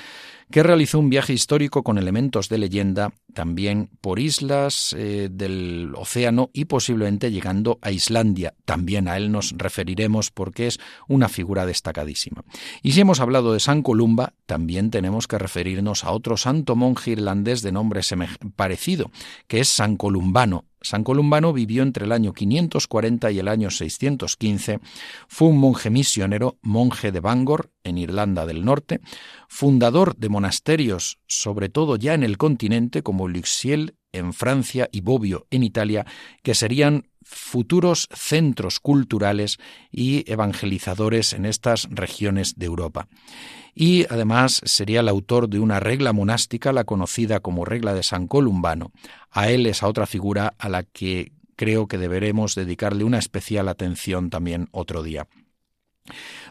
que 0.51 0.63
realizó 0.63 0.99
un 0.99 1.09
viaje 1.09 1.33
histórico 1.33 1.83
con 1.83 1.97
elementos 1.97 2.49
de 2.49 2.57
leyenda 2.57 3.13
también 3.33 3.89
por 4.01 4.19
islas 4.19 4.95
eh, 4.97 5.29
del 5.31 5.93
océano 5.95 6.49
y 6.53 6.65
posiblemente 6.65 7.31
llegando 7.31 7.77
a 7.81 7.91
Islandia. 7.91 8.55
También 8.65 9.07
a 9.07 9.17
él 9.17 9.31
nos 9.31 9.53
referiremos 9.55 10.31
porque 10.31 10.67
es 10.67 10.79
una 11.07 11.29
figura 11.29 11.65
destacadísima. 11.65 12.43
Y 12.81 12.93
si 12.93 13.01
hemos 13.01 13.19
hablado 13.19 13.53
de 13.53 13.59
San 13.59 13.83
Columba, 13.83 14.33
también 14.45 14.89
tenemos 14.89 15.27
que 15.27 15.37
referirnos 15.37 16.03
a 16.03 16.11
otro 16.11 16.35
santo 16.35 16.75
monje 16.75 17.11
irlandés 17.11 17.61
de 17.61 17.71
nombre 17.71 18.01
parecido, 18.55 19.11
que 19.47 19.59
es 19.59 19.69
San 19.69 19.97
Columbano, 19.97 20.65
San 20.81 21.03
Columbano 21.03 21.53
vivió 21.53 21.83
entre 21.83 22.05
el 22.05 22.11
año 22.11 22.33
540 22.33 23.31
y 23.31 23.39
el 23.39 23.47
año 23.47 23.69
615. 23.69 24.79
Fue 25.27 25.49
un 25.49 25.57
monje 25.57 25.89
misionero, 25.89 26.57
monje 26.61 27.11
de 27.11 27.19
Bangor, 27.19 27.71
en 27.83 27.97
Irlanda 27.97 28.45
del 28.45 28.63
Norte, 28.63 29.01
fundador 29.47 30.15
de 30.15 30.29
monasterios, 30.29 31.19
sobre 31.27 31.69
todo 31.69 31.95
ya 31.95 32.13
en 32.13 32.23
el 32.23 32.37
continente, 32.37 33.03
como 33.03 33.27
Luxiel 33.27 33.95
en 34.11 34.33
Francia 34.33 34.89
y 34.91 35.01
Bobbio 35.01 35.47
en 35.51 35.63
Italia, 35.63 36.05
que 36.43 36.55
serían 36.55 37.07
futuros 37.23 38.07
centros 38.11 38.79
culturales 38.79 39.57
y 39.91 40.29
evangelizadores 40.31 41.33
en 41.33 41.45
estas 41.45 41.87
regiones 41.91 42.55
de 42.57 42.65
Europa. 42.65 43.07
Y 43.75 44.05
además 44.09 44.61
sería 44.65 45.01
el 45.01 45.09
autor 45.09 45.47
de 45.47 45.59
una 45.59 45.79
regla 45.79 46.11
monástica, 46.11 46.73
la 46.73 46.85
conocida 46.85 47.39
como 47.39 47.65
regla 47.65 47.93
de 47.93 48.03
San 48.03 48.27
Columbano. 48.27 48.91
A 49.29 49.49
él 49.49 49.67
es 49.67 49.83
a 49.83 49.87
otra 49.87 50.07
figura 50.07 50.55
a 50.57 50.69
la 50.69 50.83
que 50.83 51.31
creo 51.55 51.87
que 51.87 51.97
deberemos 51.97 52.55
dedicarle 52.55 53.03
una 53.03 53.19
especial 53.19 53.67
atención 53.67 54.29
también 54.29 54.69
otro 54.71 55.03
día. 55.03 55.27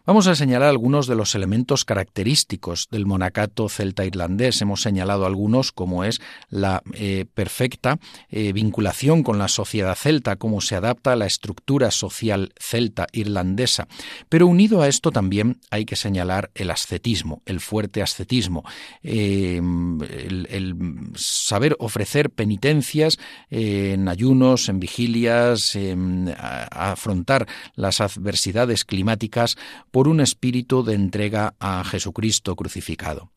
Vamos 0.08 0.26
a 0.26 0.34
señalar 0.34 0.70
algunos 0.70 1.06
de 1.06 1.14
los 1.14 1.34
elementos 1.34 1.84
característicos 1.84 2.88
del 2.90 3.04
monacato 3.04 3.68
celta 3.68 4.06
irlandés. 4.06 4.62
Hemos 4.62 4.80
señalado 4.80 5.26
algunos 5.26 5.70
como 5.70 6.02
es 6.02 6.22
la 6.48 6.82
eh, 6.94 7.26
perfecta 7.34 7.98
eh, 8.30 8.54
vinculación 8.54 9.22
con 9.22 9.36
la 9.36 9.48
sociedad 9.48 9.94
celta, 9.94 10.36
cómo 10.36 10.62
se 10.62 10.76
adapta 10.76 11.12
a 11.12 11.16
la 11.16 11.26
estructura 11.26 11.90
social 11.90 12.54
celta 12.58 13.06
irlandesa. 13.12 13.86
Pero 14.30 14.46
unido 14.46 14.80
a 14.80 14.88
esto 14.88 15.10
también 15.10 15.60
hay 15.70 15.84
que 15.84 15.94
señalar 15.94 16.50
el 16.54 16.70
ascetismo, 16.70 17.42
el 17.44 17.60
fuerte 17.60 18.00
ascetismo, 18.00 18.64
eh, 19.02 19.60
el, 19.60 20.74
saber 21.16 21.76
ofrecer 21.80 22.30
penitencias 22.30 23.18
en 23.50 24.08
ayunos, 24.08 24.70
en 24.70 24.80
vigilias, 24.80 25.76
afrontar 26.70 27.46
las 27.74 28.00
adversidades 28.00 28.86
climáticas 28.86 29.58
por 29.98 30.06
un 30.06 30.20
espíritu 30.20 30.84
de 30.84 30.94
entrega 30.94 31.54
a 31.58 31.82
Jesucristo 31.82 32.54
crucificado. 32.54 33.32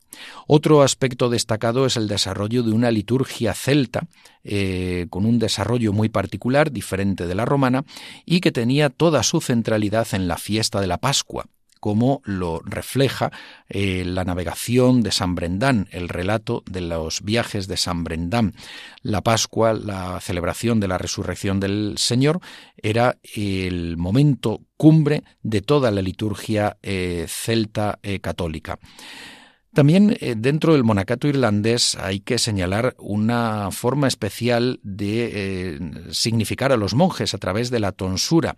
Otro 0.46 0.84
aspecto 0.84 1.27
destacado 1.27 1.88
es 1.88 1.98
el 1.98 2.08
desarrollo 2.08 2.62
de 2.62 2.72
una 2.72 2.91
liturgia 2.91 3.56
celta, 3.56 4.08
eh, 4.44 5.08
con 5.10 5.25
un 5.25 5.39
desarrollo 5.39 5.91
muy 5.91 6.10
particular, 6.10 6.72
diferente 6.72 7.25
de 7.25 7.34
la 7.34 7.46
romana, 7.46 7.84
y 8.27 8.41
que 8.41 8.51
tenía 8.51 8.91
toda 8.91 9.24
su 9.24 9.41
centralidad 9.41 10.08
en 10.12 10.27
la 10.27 10.38
fiesta 10.38 10.80
de 10.82 10.86
la 10.86 11.00
Pascua, 11.00 11.48
como 11.82 12.22
lo 12.24 12.62
refleja 12.64 13.32
eh, 13.68 14.06
la 14.06 14.24
navegación 14.24 15.02
de 15.02 15.12
San 15.12 15.36
Brendán, 15.36 15.90
el 15.92 16.08
relato 16.08 16.64
de 16.70 16.80
los 16.80 17.24
viajes 17.24 17.68
de 17.68 17.76
San 17.76 18.06
Brendán. 18.06 18.54
La 19.02 19.22
Pascua, 19.22 19.74
la 19.74 20.22
celebración 20.22 20.80
de 20.80 20.88
la 20.88 21.00
resurrección 21.00 21.60
del 21.60 21.96
Señor, 21.98 22.40
era 22.78 23.18
el 23.36 23.98
momento 23.98 24.62
cumbre 24.78 25.24
de 25.42 25.62
toda 25.62 25.92
la 25.92 26.02
liturgia 26.02 26.78
eh, 26.84 27.26
celta 27.28 28.00
eh, 28.04 28.20
católica. 28.20 28.80
También 29.74 30.18
eh, 30.20 30.36
dentro 30.38 30.74
del 30.74 30.84
monacato 30.84 31.30
irlandés 31.30 31.96
hay 31.96 32.20
que 32.20 32.38
señalar 32.40 32.94
una 33.00 33.72
forma 33.72 34.10
especial 34.10 34.82
de 34.84 35.32
eh, 35.34 35.80
significar 36.12 36.74
a 36.74 36.78
los 36.78 36.94
monjes 36.94 37.34
a 37.34 37.38
través 37.38 37.70
de 37.70 37.80
la 37.80 37.94
tonsura. 37.94 38.58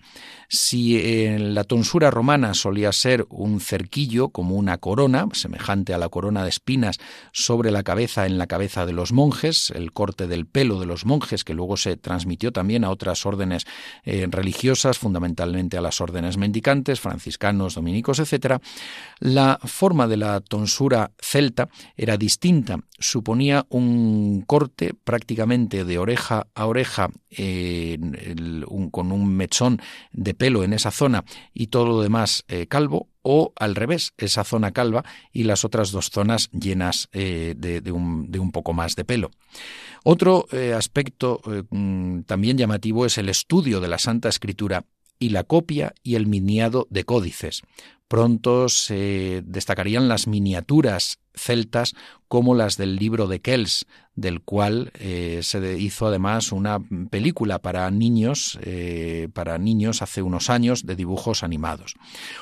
Si 0.50 1.00
en 1.25 1.53
la 1.53 1.65
tonsura 1.65 2.10
romana 2.10 2.55
solía 2.55 2.91
ser 2.91 3.27
un 3.29 3.60
cerquillo 3.60 4.29
como 4.29 4.55
una 4.55 4.79
corona, 4.79 5.27
semejante 5.34 5.93
a 5.93 6.00
la 6.00 6.10
corona 6.10 6.43
de 6.43 6.49
espinas 6.49 6.97
sobre 7.32 7.69
la 7.69 7.84
cabeza 7.84 8.26
en 8.26 8.39
la 8.39 8.47
cabeza 8.47 8.88
de 8.88 8.93
los 8.93 9.13
monjes, 9.13 9.69
el 9.69 9.91
corte 9.93 10.28
del 10.28 10.47
pelo 10.47 10.80
de 10.80 10.88
los 10.88 11.06
monjes 11.06 11.43
que 11.43 11.54
luego 11.54 11.78
se 11.78 11.95
transmitió 11.95 12.52
también 12.52 12.84
a 12.84 12.89
otras 12.89 13.26
órdenes 13.28 13.65
eh, 14.04 14.28
religiosas, 14.30 14.97
fundamentalmente 14.97 15.78
a 15.78 15.82
las 15.82 16.02
órdenes 16.02 16.38
mendicantes, 16.38 16.99
franciscanos, 16.99 17.76
dominicos, 17.76 18.19
etc., 18.19 18.58
la 19.19 19.60
forma 19.63 20.08
de 20.08 20.17
la 20.17 20.39
tonsura 20.41 21.03
celta 21.20 21.70
era 21.96 22.18
distinta. 22.18 22.80
Suponía 23.00 23.66
un 23.70 24.44
corte 24.46 24.94
prácticamente 24.94 25.86
de 25.86 25.98
oreja 25.98 26.48
a 26.54 26.66
oreja 26.66 27.10
eh, 27.30 27.98
con 28.92 29.12
un 29.12 29.36
mechón 29.36 29.82
de 30.12 30.34
pelo 30.34 30.63
en 30.63 30.74
esa 30.74 30.92
zona 30.92 31.26
y 31.54 31.68
todo 31.68 31.86
lo 31.86 32.02
demás 32.02 32.44
eh, 32.48 32.68
calvo, 32.68 33.10
o 33.22 33.54
al 33.56 33.76
revés, 33.76 34.13
esa 34.18 34.44
zona 34.44 34.72
calva 34.72 35.06
y 35.32 35.44
las 35.44 35.63
otras 35.63 35.92
dos 35.92 36.10
zonas 36.10 36.50
llenas 36.52 37.08
eh, 37.13 37.56
de, 37.58 37.92
un, 37.92 38.52
poco 38.52 38.74
más 38.74 38.96
de 38.96 39.06
pelo. 39.06 39.32
Otro 40.04 40.46
aspecto 40.76 41.42
mm, 41.70 42.22
también 42.22 42.58
llamativo 42.58 43.06
es 43.06 43.18
el 43.18 43.30
estudio 43.30 43.80
de 43.80 43.88
la 43.88 43.98
Santa 43.98 44.28
Escritura 44.28 44.86
y 45.20 45.30
la 45.30 45.46
copia 45.46 45.94
y 46.04 46.16
el 46.16 46.28
miniado 46.28 46.86
de 46.89 47.06
códices. 47.06 47.62
Pronto 48.13 48.69
se 48.69 49.41
destacarían 49.43 50.08
las 50.08 50.28
miniaturas 50.28 51.17
celtas 51.34 51.95
como 52.28 52.54
las 52.54 52.78
del 52.78 52.97
libro 52.97 53.26
de 53.26 53.41
Kells, 53.41 53.88
del 54.13 54.41
cual 54.41 54.91
eh, 54.99 55.39
se 55.41 55.80
hizo 55.80 56.06
además 56.06 56.52
una 56.52 56.78
película 57.10 57.58
para 57.58 57.89
niños, 57.89 58.60
eh, 58.62 59.30
para 59.34 59.58
niños 59.58 60.04
hace 60.04 60.21
unos 60.21 60.52
años 60.52 60.86
de 60.86 60.95
dibujos 60.95 61.41
animados. 61.41 61.95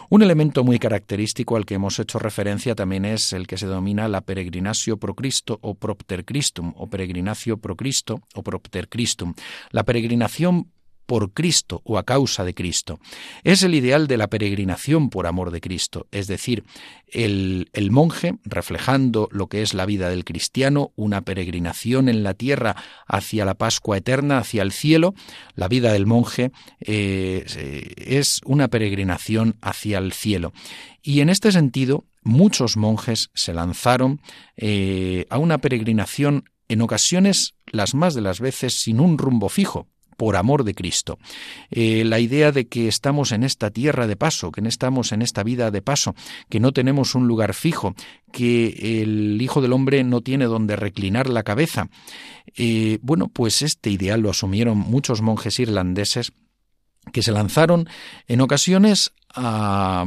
Un 0.09 0.23
elemento 0.23 0.65
muy 0.65 0.77
característico 0.77 1.55
al 1.55 1.65
que 1.65 1.75
hemos 1.75 1.99
hecho 1.99 2.19
referencia 2.19 2.75
también 2.75 3.05
es 3.05 3.31
el 3.31 3.47
que 3.47 3.55
se 3.55 3.67
denomina 3.67 4.09
la 4.09 4.19
peregrinatio 4.19 4.97
pro 4.97 5.15
Cristo 5.15 5.57
o 5.61 5.75
propter 5.75 6.25
Christum 6.25 6.73
o 6.75 6.89
peregrinatio 6.89 7.55
pro 7.55 7.77
Cristo 7.77 8.19
o 8.35 8.43
propter 8.43 8.89
Christum, 8.89 9.35
la 9.69 9.83
peregrinación 9.83 10.67
por 11.11 11.33
Cristo 11.33 11.81
o 11.83 11.97
a 11.97 12.05
causa 12.05 12.45
de 12.45 12.53
Cristo. 12.53 13.01
Es 13.43 13.63
el 13.63 13.75
ideal 13.75 14.07
de 14.07 14.15
la 14.15 14.29
peregrinación 14.29 15.09
por 15.09 15.27
amor 15.27 15.51
de 15.51 15.59
Cristo, 15.59 16.07
es 16.09 16.27
decir, 16.27 16.63
el, 17.09 17.69
el, 17.73 17.91
monje, 17.91 18.35
reflejando 18.45 19.27
lo 19.29 19.47
que 19.47 19.61
es 19.61 19.73
la 19.73 19.85
vida 19.85 20.09
del 20.09 20.23
cristiano, 20.23 20.93
una 20.95 21.19
peregrinación 21.19 22.07
en 22.07 22.23
la 22.23 22.33
tierra 22.33 22.77
hacia 23.07 23.43
la 23.43 23.55
Pascua 23.55 23.97
eterna, 23.97 24.37
hacia 24.37 24.61
el 24.61 24.71
cielo, 24.71 25.13
la 25.53 25.67
vida 25.67 25.91
del 25.91 26.05
monje 26.05 26.53
eh, 26.79 27.93
es 27.97 28.39
una 28.45 28.69
peregrinación 28.69 29.57
hacia 29.61 29.97
el 29.97 30.13
cielo. 30.13 30.53
Y 31.01 31.19
en 31.19 31.27
este 31.27 31.51
sentido, 31.51 32.05
muchos 32.23 32.77
monjes 32.77 33.31
se 33.33 33.53
lanzaron 33.53 34.21
eh, 34.55 35.25
a 35.29 35.39
una 35.39 35.57
peregrinación 35.57 36.45
en 36.69 36.81
ocasiones, 36.81 37.55
las 37.65 37.95
más 37.95 38.13
de 38.13 38.21
las 38.21 38.39
veces, 38.39 38.75
sin 38.75 39.01
un 39.01 39.17
rumbo 39.17 39.49
fijo, 39.49 39.89
por 40.21 40.35
amor 40.35 40.65
de 40.65 40.75
Cristo. 40.75 41.17
Eh, 41.71 42.03
la 42.05 42.19
idea 42.19 42.51
de 42.51 42.67
que 42.67 42.87
estamos 42.87 43.31
en 43.31 43.43
esta 43.43 43.71
tierra 43.71 44.05
de 44.05 44.15
paso, 44.15 44.51
que 44.51 44.61
no 44.61 44.69
estamos 44.69 45.13
en 45.13 45.23
esta 45.23 45.41
vida 45.41 45.71
de 45.71 45.81
paso, 45.81 46.13
que 46.47 46.59
no 46.59 46.73
tenemos 46.73 47.15
un 47.15 47.27
lugar 47.27 47.55
fijo, 47.55 47.95
que 48.31 49.01
el 49.01 49.41
Hijo 49.41 49.63
del 49.63 49.73
Hombre 49.73 50.03
no 50.03 50.21
tiene 50.21 50.45
donde 50.45 50.75
reclinar 50.75 51.27
la 51.27 51.41
cabeza. 51.41 51.89
Eh, 52.55 52.99
bueno, 53.01 53.29
pues 53.29 53.63
este 53.63 53.89
ideal 53.89 54.21
lo 54.21 54.29
asumieron 54.29 54.77
muchos 54.77 55.23
monjes 55.23 55.59
irlandeses 55.59 56.33
que 57.11 57.23
se 57.23 57.31
lanzaron 57.31 57.89
en 58.27 58.41
ocasiones 58.41 59.13
a, 59.33 60.05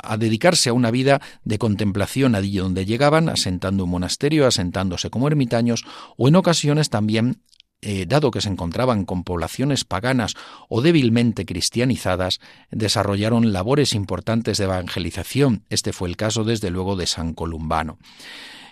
a, 0.00 0.16
dedicarse 0.16 0.70
a 0.70 0.74
una 0.74 0.92
vida 0.92 1.20
de 1.42 1.58
contemplación 1.58 2.36
allí 2.36 2.56
donde 2.56 2.86
llegaban, 2.86 3.28
asentando 3.28 3.82
un 3.82 3.90
monasterio, 3.90 4.46
asentándose 4.46 5.10
como 5.10 5.26
ermitaños, 5.26 5.84
o 6.16 6.28
en 6.28 6.36
ocasiones 6.36 6.88
también 6.88 7.42
eh, 7.82 8.06
dado 8.06 8.30
que 8.30 8.40
se 8.40 8.48
encontraban 8.48 9.04
con 9.04 9.24
poblaciones 9.24 9.84
paganas 9.84 10.34
o 10.68 10.82
débilmente 10.82 11.46
cristianizadas, 11.46 12.40
desarrollaron 12.70 13.52
labores 13.52 13.94
importantes 13.94 14.58
de 14.58 14.64
evangelización. 14.64 15.64
Este 15.70 15.92
fue 15.92 16.08
el 16.08 16.16
caso, 16.16 16.44
desde 16.44 16.70
luego, 16.70 16.96
de 16.96 17.06
San 17.06 17.34
Columbano. 17.34 17.98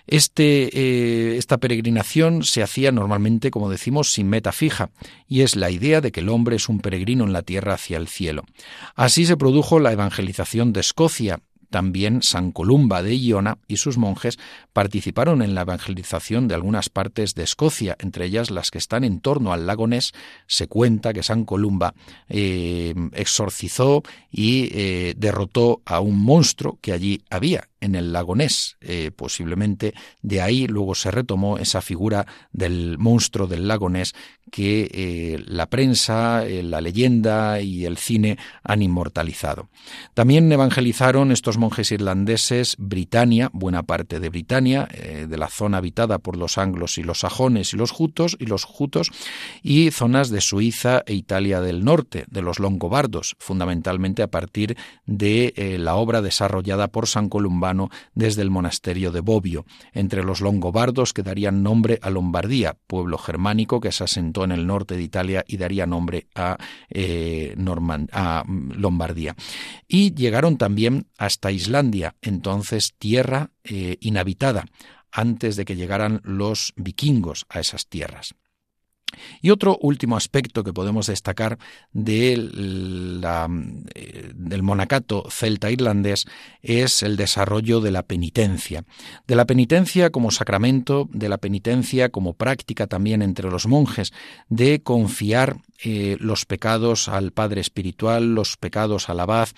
Este, 0.08 0.70
eh, 0.72 1.36
esta 1.36 1.58
peregrinación 1.58 2.42
se 2.42 2.62
hacía 2.62 2.90
normalmente, 2.92 3.50
como 3.50 3.68
decimos, 3.68 4.10
sin 4.10 4.28
meta 4.30 4.52
fija, 4.52 4.90
y 5.28 5.42
es 5.42 5.54
la 5.54 5.70
idea 5.70 6.00
de 6.00 6.12
que 6.12 6.20
el 6.20 6.30
hombre 6.30 6.56
es 6.56 6.70
un 6.70 6.80
peregrino 6.80 7.24
en 7.24 7.34
la 7.34 7.42
tierra 7.42 7.74
hacia 7.74 7.98
el 7.98 8.08
cielo. 8.08 8.44
Así 8.94 9.26
se 9.26 9.36
produjo 9.36 9.78
la 9.80 9.92
evangelización 9.92 10.72
de 10.72 10.80
Escocia, 10.80 11.40
también 11.70 12.22
San 12.22 12.52
Columba 12.52 13.02
de 13.02 13.18
Iona 13.18 13.58
y 13.68 13.76
sus 13.76 13.98
monjes 13.98 14.38
participaron 14.72 15.42
en 15.42 15.54
la 15.54 15.62
evangelización 15.62 16.48
de 16.48 16.54
algunas 16.54 16.88
partes 16.88 17.34
de 17.34 17.42
Escocia, 17.42 17.96
entre 17.98 18.26
ellas 18.26 18.50
las 18.50 18.70
que 18.70 18.78
están 18.78 19.04
en 19.04 19.20
torno 19.20 19.52
al 19.52 19.66
lago 19.66 19.86
Ness. 19.86 20.12
Se 20.46 20.68
cuenta 20.68 21.12
que 21.12 21.22
San 21.22 21.44
Columba 21.44 21.94
eh, 22.28 22.94
exorcizó 23.12 24.02
y 24.30 24.70
eh, 24.72 25.14
derrotó 25.16 25.82
a 25.84 26.00
un 26.00 26.18
monstruo 26.18 26.78
que 26.80 26.92
allí 26.92 27.22
había, 27.30 27.68
en 27.80 27.94
el 27.94 28.12
lago 28.12 28.34
Ness. 28.34 28.76
Eh, 28.80 29.10
posiblemente 29.14 29.94
de 30.22 30.40
ahí 30.40 30.66
luego 30.66 30.94
se 30.94 31.10
retomó 31.10 31.58
esa 31.58 31.80
figura 31.80 32.26
del 32.52 32.98
monstruo 32.98 33.46
del 33.46 33.68
lago 33.68 33.88
Ness 33.88 34.14
que 34.50 34.88
eh, 34.92 35.44
la 35.46 35.66
prensa, 35.66 36.46
eh, 36.46 36.62
la 36.62 36.80
leyenda 36.80 37.60
y 37.60 37.84
el 37.84 37.98
cine 37.98 38.38
han 38.62 38.82
inmortalizado. 38.82 39.68
También 40.14 40.50
evangelizaron 40.50 41.32
estos 41.32 41.58
monjes 41.58 41.92
irlandeses 41.92 42.74
Britania, 42.78 43.50
buena 43.52 43.82
parte 43.82 44.20
de 44.20 44.30
Britania, 44.30 44.88
de 44.88 45.36
la 45.36 45.48
zona 45.48 45.78
habitada 45.78 46.18
por 46.18 46.36
los 46.36 46.56
anglos 46.56 46.96
y 46.96 47.02
los 47.02 47.20
sajones 47.20 47.74
y 47.74 47.76
los 47.76 47.90
jutos 47.90 48.36
y 48.38 48.46
los 48.46 48.64
jutos 48.64 49.10
y 49.62 49.90
zonas 49.90 50.30
de 50.30 50.40
Suiza 50.40 51.02
e 51.06 51.14
Italia 51.14 51.60
del 51.60 51.84
norte, 51.84 52.24
de 52.28 52.42
los 52.42 52.58
longobardos, 52.58 53.36
fundamentalmente 53.38 54.22
a 54.22 54.28
partir 54.28 54.78
de 55.04 55.76
la 55.78 55.96
obra 55.96 56.22
desarrollada 56.22 56.88
por 56.88 57.06
San 57.06 57.28
Desde 58.14 58.42
el 58.42 58.50
monasterio 58.50 59.12
de 59.12 59.20
Bobbio, 59.20 59.64
entre 59.92 60.24
los 60.24 60.40
longobardos 60.40 61.12
que 61.12 61.22
darían 61.22 61.62
nombre 61.62 61.98
a 62.02 62.10
Lombardía, 62.10 62.76
pueblo 62.86 63.18
germánico 63.18 63.80
que 63.80 63.92
se 63.92 64.04
asentó 64.04 64.44
en 64.44 64.52
el 64.52 64.66
norte 64.66 64.96
de 64.96 65.02
Italia 65.02 65.44
y 65.46 65.56
daría 65.56 65.86
nombre 65.86 66.28
a, 66.34 66.56
eh, 66.90 67.56
a 68.12 68.44
Lombardía. 68.46 69.34
Y 69.86 70.14
llegaron 70.14 70.56
también 70.56 71.06
hasta 71.18 71.50
Islandia, 71.50 72.16
entonces 72.22 72.94
tierra 72.98 73.50
eh, 73.64 73.96
inhabitada, 74.00 74.66
antes 75.10 75.56
de 75.56 75.64
que 75.64 75.76
llegaran 75.76 76.20
los 76.24 76.72
vikingos 76.76 77.46
a 77.48 77.60
esas 77.60 77.86
tierras. 77.86 78.34
Y 79.40 79.50
otro 79.50 79.78
último 79.80 80.16
aspecto 80.16 80.64
que 80.64 80.72
podemos 80.72 81.06
destacar 81.06 81.58
del, 81.92 83.22
eh, 83.94 84.32
del 84.34 84.62
monacato 84.62 85.24
celta 85.30 85.70
irlandés 85.70 86.26
es 86.62 87.02
el 87.02 87.16
desarrollo 87.16 87.80
de 87.80 87.90
la 87.90 88.02
penitencia. 88.02 88.84
De 89.26 89.36
la 89.36 89.46
penitencia 89.46 90.10
como 90.10 90.30
sacramento, 90.30 91.08
de 91.12 91.28
la 91.28 91.38
penitencia 91.38 92.08
como 92.08 92.34
práctica 92.34 92.86
también 92.86 93.22
entre 93.22 93.50
los 93.50 93.66
monjes, 93.66 94.12
de 94.48 94.80
confiar 94.80 95.58
eh, 95.84 96.16
los 96.18 96.44
pecados 96.44 97.08
al 97.08 97.30
Padre 97.30 97.60
Espiritual, 97.60 98.34
los 98.34 98.56
pecados 98.56 99.08
al 99.08 99.20
Abad. 99.20 99.48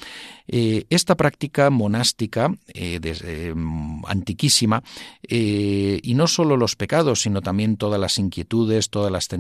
Eh, 0.47 0.85
esta 0.91 1.15
práctica 1.15 1.71
monástica, 1.71 2.49
mm, 2.49 4.05
antiquísima, 4.07 4.83
y 5.23 6.13
no 6.15 6.27
solo 6.27 6.57
los 6.57 6.77
pecados, 6.77 7.23
sino 7.23 7.41
también 7.41 7.77
todas 7.77 8.01
las 8.01 8.19
inquietudes, 8.19 8.91
todas 8.91 9.13
las 9.13 9.29
tentaciones, 9.29 9.40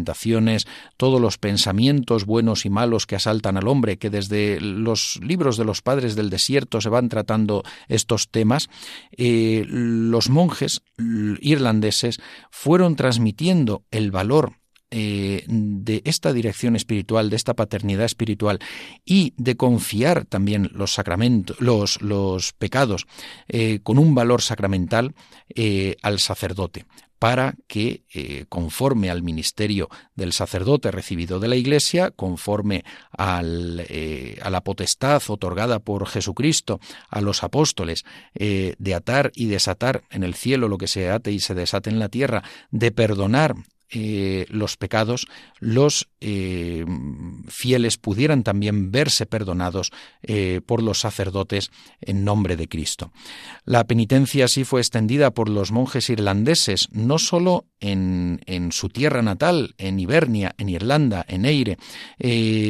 todos 0.96 1.20
los 1.20 1.38
pensamientos 1.38 2.24
buenos 2.24 2.64
y 2.66 2.70
malos 2.70 3.06
que 3.06 3.16
asaltan 3.16 3.56
al 3.56 3.68
hombre, 3.68 3.98
que 3.98 4.10
desde 4.10 4.60
los 4.60 5.18
libros 5.22 5.56
de 5.56 5.64
los 5.64 5.82
padres 5.82 6.16
del 6.16 6.30
desierto 6.30 6.80
se 6.80 6.88
van 6.88 7.08
tratando 7.08 7.62
estos 7.88 8.28
temas, 8.28 8.68
eh, 9.16 9.64
los 9.68 10.30
monjes 10.30 10.82
irlandeses 11.40 12.20
fueron 12.50 12.96
transmitiendo 12.96 13.84
el 13.90 14.10
valor 14.10 14.54
eh, 14.92 15.44
de 15.46 16.02
esta 16.04 16.32
dirección 16.32 16.74
espiritual, 16.74 17.30
de 17.30 17.36
esta 17.36 17.54
paternidad 17.54 18.04
espiritual 18.04 18.58
y 19.04 19.34
de 19.36 19.56
confiar 19.56 20.24
también 20.24 20.68
los 20.74 20.94
sacramentos, 20.94 21.56
los, 21.60 22.52
pecados 22.58 23.06
eh, 23.48 23.78
con 23.84 23.98
un 23.98 24.14
valor 24.16 24.42
sacramental 24.42 25.14
al 26.02 26.18
sacerdote 26.18 26.86
para 27.20 27.54
que, 27.68 28.02
eh, 28.14 28.46
conforme 28.48 29.10
al 29.10 29.22
ministerio 29.22 29.90
del 30.16 30.32
sacerdote 30.32 30.90
recibido 30.90 31.38
de 31.38 31.48
la 31.48 31.56
Iglesia, 31.56 32.10
conforme 32.10 32.76
eh, 32.78 34.38
a 34.42 34.50
la 34.50 34.60
potestad 34.62 35.22
otorgada 35.28 35.80
por 35.80 36.08
Jesucristo 36.08 36.80
a 37.10 37.20
los 37.20 37.44
apóstoles 37.44 38.06
eh, 38.34 38.74
de 38.78 38.94
atar 38.94 39.32
y 39.34 39.46
desatar 39.46 40.02
en 40.10 40.22
el 40.24 40.34
cielo 40.34 40.66
lo 40.66 40.78
que 40.78 40.88
se 40.88 41.10
ate 41.10 41.30
y 41.30 41.40
se 41.40 41.54
desate 41.54 41.90
en 41.90 41.98
la 41.98 42.08
tierra, 42.08 42.42
de 42.70 42.90
perdonar 42.90 43.54
eh, 43.92 44.46
los 44.48 44.76
pecados, 44.76 45.26
los 45.58 46.08
eh, 46.20 46.84
fieles 47.48 47.96
pudieran 47.96 48.42
también 48.42 48.92
verse 48.92 49.26
perdonados 49.26 49.90
eh, 50.22 50.60
por 50.64 50.82
los 50.82 51.00
sacerdotes 51.00 51.70
en 52.00 52.24
nombre 52.24 52.56
de 52.56 52.68
Cristo. 52.68 53.12
La 53.64 53.84
penitencia 53.84 54.44
así 54.44 54.64
fue 54.64 54.80
extendida 54.80 55.32
por 55.32 55.48
los 55.48 55.72
monjes 55.72 56.10
irlandeses, 56.10 56.88
no 56.92 57.18
sólo 57.18 57.64
en, 57.80 58.40
en 58.46 58.72
su 58.72 58.88
tierra 58.88 59.22
natal, 59.22 59.74
en 59.78 59.98
Ibernia, 59.98 60.54
en 60.58 60.68
Irlanda, 60.68 61.24
en 61.28 61.44
Eire, 61.44 61.78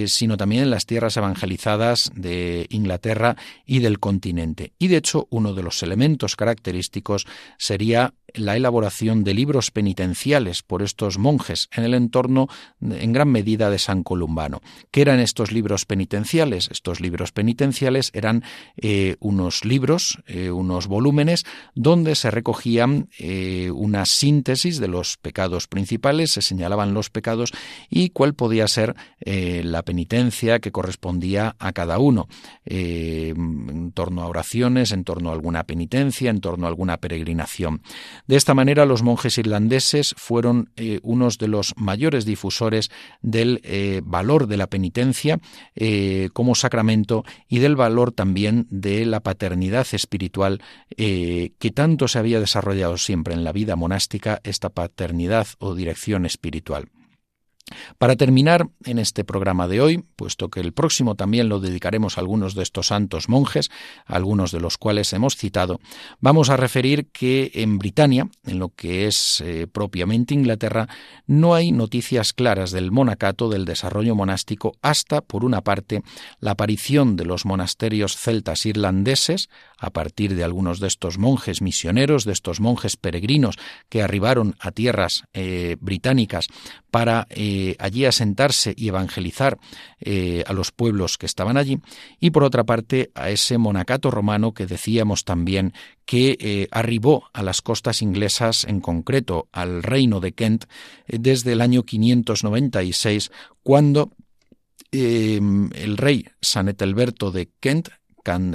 sino 0.07 0.37
también 0.37 0.63
en 0.63 0.71
las 0.71 0.87
tierras 0.87 1.17
evangelizadas 1.17 2.11
de 2.15 2.67
Inglaterra 2.71 3.37
y 3.67 3.81
del 3.81 3.99
continente. 3.99 4.73
Y 4.79 4.89
de 4.89 4.97
hecho, 4.97 5.27
uno 5.31 5.55
de 5.55 5.63
los 5.63 5.83
elementos 5.83 6.37
característicos 6.37 7.27
sería 7.59 8.15
la 8.35 8.57
elaboración 8.57 9.25
de 9.25 9.35
libros 9.35 9.71
penitenciales 9.71 10.63
por 10.63 10.83
estos 10.83 11.19
monjes 11.19 11.69
en 11.73 11.85
el 11.85 11.95
entorno 11.95 12.49
en 12.81 13.13
gran 13.13 13.29
medida 13.29 13.71
de 13.71 13.79
San 13.79 14.03
Columbano. 14.03 14.61
¿Qué 14.91 15.03
eran 15.03 15.21
estos 15.21 15.53
libros 15.53 15.85
penitenciales? 15.85 16.69
Estos 16.71 17.01
libros 17.01 17.33
penitenciales 17.33 18.11
eran 18.15 18.45
eh, 18.77 19.17
unos 19.21 19.65
libros, 19.65 20.19
eh, 20.27 20.51
unos 20.51 20.87
volúmenes 20.87 21.45
donde 21.75 22.15
se 22.15 22.31
recogían 22.31 23.09
eh, 23.19 23.71
una 23.75 24.07
síntesis 24.07 24.79
de 24.79 24.89
los 24.89 25.00
pecados 25.17 25.67
principales, 25.67 26.33
se 26.33 26.43
señalaban 26.43 26.95
los 26.95 27.11
pecados 27.11 27.53
y 27.89 28.11
cuál 28.11 28.35
podía 28.35 28.69
ser 28.69 28.95
la 29.21 29.83
penitencia 29.83 30.61
que 30.61 30.73
correspondía 30.73 31.57
a 31.59 31.73
cada 31.73 31.99
uno, 31.99 32.29
en 32.65 33.93
torno 33.93 34.23
a 34.23 34.27
oraciones, 34.27 34.93
en 34.93 35.05
torno 35.05 35.31
a 35.31 35.33
alguna 35.33 35.65
penitencia, 35.65 36.31
en 36.31 36.41
torno 36.41 36.67
a 36.67 36.69
alguna 36.69 36.99
peregrinación. 36.99 37.83
De 38.27 38.37
esta 38.37 38.55
manera, 38.55 38.87
los 38.87 39.03
monjes 39.03 39.39
irlandeses 39.39 40.15
fueron 40.17 40.71
eh, 40.77 41.01
unos 41.03 41.39
de 41.39 41.49
los 41.49 41.75
mayores 41.77 42.25
difusores 42.25 42.91
del 43.23 43.61
eh, 43.65 44.01
valor 44.05 44.47
de 44.47 44.57
la 44.57 44.67
penitencia 44.67 45.41
eh, 45.75 46.29
como 46.33 46.55
sacramento 46.55 47.25
y 47.49 47.59
del 47.59 47.77
valor 47.77 48.13
también 48.13 48.67
de 48.71 49.05
la 49.07 49.21
paternidad 49.21 49.87
espiritual 49.93 50.61
que 50.97 51.73
tanto 51.75 52.09
se 52.09 52.19
había 52.19 52.41
desarrollado 52.41 52.99
siempre 52.99 53.33
en 53.33 53.45
la 53.45 53.53
vida 53.53 53.77
monástica, 53.77 54.41
esta 54.45 54.69
paternidad 54.69 54.90
o 55.59 55.75
dirección 55.75 56.27
espiritual. 56.27 56.91
Para 57.99 58.17
terminar 58.17 58.69
en 58.85 58.99
este 58.99 59.25
programa 59.25 59.69
de 59.69 59.81
hoy, 59.81 60.05
puesto 60.17 60.49
que 60.49 60.61
el 60.61 60.73
próximo 60.73 61.15
también 61.15 61.49
lo 61.49 61.61
dedicaremos 61.61 62.17
a 62.17 62.21
algunos 62.21 62.55
de 62.55 62.63
estos 62.63 62.89
santos 62.89 63.29
monjes, 63.29 63.71
algunos 64.07 64.51
de 64.51 64.61
los 64.61 64.79
cuales 64.79 65.13
hemos 65.13 65.37
citado, 65.37 65.81
vamos 66.21 66.51
a 66.51 66.57
referir 66.57 67.09
que 67.13 67.51
en 67.55 67.79
Britania, 67.79 68.29
en 68.45 68.59
lo 68.59 68.71
que 68.71 69.07
es 69.07 69.41
eh, 69.41 69.67
propiamente 69.67 70.35
Inglaterra, 70.35 70.89
no 71.27 71.55
hay 71.55 71.73
noticias 71.73 72.33
claras 72.33 72.71
del 72.73 72.91
monacato, 72.91 73.49
del 73.49 73.65
desarrollo 73.65 74.15
monástico, 74.15 74.73
hasta, 74.83 75.21
por 75.21 75.45
una 75.45 75.63
parte, 75.63 76.03
la 76.41 76.53
aparición 76.53 77.17
de 77.17 77.25
los 77.25 77.45
monasterios 77.45 78.17
celtas 78.17 78.67
irlandeses, 78.67 79.49
a 79.81 79.91
partir 79.91 80.35
de 80.35 80.45
algunos 80.45 80.79
de 80.79 80.87
estos 80.87 81.19
monjes 81.19 81.63
misioneros, 81.63 82.25
de 82.25 82.33
estos 82.33 82.61
monjes 82.61 82.97
peregrinos 82.97 83.57
que 83.89 84.03
arribaron 84.03 84.55
a 84.61 84.71
tierras 84.71 85.25
eh, 85.33 85.77
británicas 85.81 86.49
para 86.91 87.27
eh, 87.31 87.77
allí 87.79 88.05
asentarse 88.05 88.75
y 88.77 88.89
evangelizar 88.89 89.59
eh, 90.01 90.45
a 90.47 90.53
los 90.53 90.71
pueblos 90.71 91.17
que 91.17 91.27
estaban 91.27 91.57
allí, 91.57 91.81
y 92.21 92.31
por 92.31 92.45
otra 92.45 92.65
parte 92.65 93.11
a 93.15 93.31
ese 93.31 93.57
monacato 93.57 94.11
romano 94.11 94.53
que 94.53 94.67
decíamos 94.67 95.25
también 95.25 95.73
que 96.05 96.69
arribó 96.73 97.31
a 97.33 97.43
las 97.45 97.63
costas 97.63 98.03
inglesas, 98.03 98.65
en 98.65 98.81
concreto 98.81 99.49
al 99.53 99.85
reino 99.85 100.19
de 100.19 100.33
Kent, 100.33 100.65
desde 101.07 101.53
el 101.53 101.61
año 101.61 101.85
596, 101.85 103.31
cuando 103.63 104.11
el 104.91 105.97
rey 105.97 106.27
San 106.41 106.69
Etelberto 106.69 107.31
de 107.31 107.49
Kent 107.61 107.91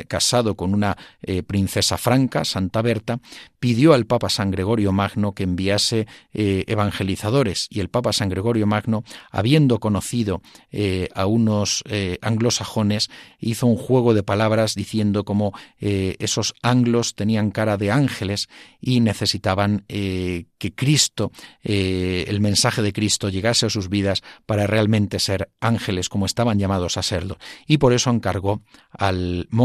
casado 0.08 0.56
con 0.56 0.74
una 0.74 0.98
eh, 1.22 1.44
princesa 1.44 1.98
franca, 1.98 2.46
Santa 2.46 2.82
Berta, 2.82 3.20
pidió 3.60 3.94
al 3.94 4.06
Papa 4.06 4.30
San 4.30 4.52
Gregorio 4.52 4.92
Magno 4.92 5.34
que 5.34 5.44
enviase 5.44 6.08
eh, 6.34 6.64
evangelizadores 6.68 7.68
y 7.70 7.80
el 7.80 7.90
Papa 7.90 8.14
San 8.14 8.30
Gregorio 8.30 8.68
Magno, 8.68 9.04
habiendo 9.32 9.80
conocido 9.80 10.42
eh, 10.72 11.10
a 11.16 11.26
unos 11.26 11.84
anglosajones, 12.22 13.10
hizo 13.40 13.68
un 13.68 13.78
juego 13.78 14.14
de 14.14 14.24
palabras 14.24 14.76
diciendo 14.76 15.24
como 15.24 15.54
esos 15.80 16.54
anglos 16.62 17.16
tenían 17.16 17.52
cara 17.52 17.78
de 17.78 17.92
ángeles 17.92 18.50
y 18.82 19.00
necesitaban 19.00 19.86
que 19.88 20.74
Cristo, 20.76 21.32
el 21.64 22.40
mensaje 22.42 22.82
de 22.82 22.94
Cristo 22.94 23.30
llegase 23.30 23.66
a 23.66 23.70
sus 23.70 23.90
vidas 23.90 24.22
para 24.46 24.68
realmente 24.68 25.20
ser 25.20 25.50
ángeles 25.60 26.10
como 26.10 26.26
estaban 26.26 26.60
llamados 26.60 26.98
a 26.98 27.04
serlo. 27.04 27.38
Y 27.68 27.78
por 27.78 27.94
eso 27.94 28.10
encargó 28.10 28.62
al 28.92 29.48
monje 29.50 29.64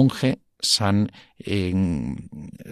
San, 0.62 1.10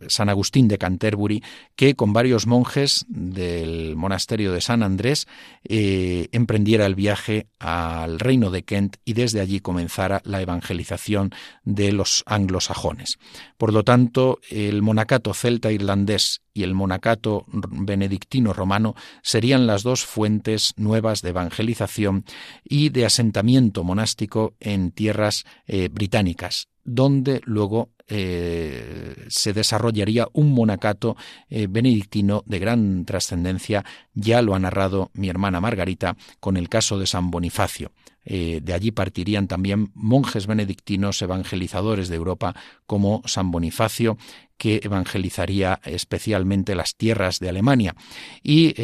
San 0.09 0.29
Agustín 0.29 0.69
de 0.69 0.79
Canterbury, 0.79 1.43
que 1.75 1.95
con 1.95 2.13
varios 2.13 2.47
monjes 2.47 3.05
del 3.09 3.97
monasterio 3.97 4.53
de 4.53 4.61
San 4.61 4.83
Andrés 4.83 5.27
eh, 5.65 6.29
emprendiera 6.33 6.87
el 6.87 6.95
viaje 6.95 7.47
al 7.59 8.21
reino 8.21 8.51
de 8.51 8.65
Kent 8.65 8.97
y 9.05 9.15
desde 9.15 9.41
allí 9.41 9.61
comenzara 9.61 10.21
la 10.25 10.43
evangelización 10.43 11.31
de 11.65 11.93
los 11.93 12.23
anglosajones. 12.27 13.19
Por 13.57 13.73
lo 13.73 13.85
tanto, 13.85 14.41
el 14.51 14.83
monacato 14.83 15.35
celta 15.35 15.73
irlandés 15.73 16.43
y 16.53 16.65
el 16.65 16.75
monacato 16.75 17.45
benedictino 17.49 18.53
romano 18.53 18.95
serían 19.23 19.67
las 19.67 19.83
dos 19.83 20.05
fuentes 20.05 20.75
nuevas 20.77 21.23
de 21.23 21.31
evangelización 21.31 22.25
y 22.65 22.89
de 22.89 23.07
asentamiento 23.07 23.85
monástico 23.85 24.55
en 24.59 24.91
tierras 24.91 25.45
eh, 25.67 25.89
británicas, 25.89 26.69
donde 26.89 27.41
luego 27.45 27.91
eh, 28.11 29.27
se 29.29 29.53
desarrollaría 29.53 30.29
un 30.33 30.55
monacato 30.55 31.15
eh, 31.51 31.67
benedictino 31.69 32.43
de 32.47 32.59
gran 32.59 33.05
trascendencia, 33.05 33.85
ya 34.15 34.41
lo 34.41 34.55
ha 34.55 34.59
narrado 34.59 35.11
mi 35.13 35.29
hermana 35.29 35.61
Margarita 35.61 36.17
con 36.41 36.57
el 36.57 36.71
caso 36.71 36.99
de 36.99 37.07
San 37.07 37.31
Bonifacio. 37.31 37.93
Eh, 38.25 38.61
de 38.63 38.73
allí 38.73 38.93
partirían 38.93 39.47
también 39.47 39.91
monjes 39.95 40.47
benedictinos 40.47 41.21
evangelizadores 41.21 42.09
de 42.09 42.17
Europa 42.17 42.55
como 42.87 43.23
San 43.27 43.51
Bonifacio, 43.51 44.17
que 44.57 44.81
evangelizaría 44.83 45.81
especialmente 45.85 46.75
las 46.75 46.97
tierras 46.97 47.39
de 47.39 47.51
Alemania. 47.51 47.95
Y 48.43 48.75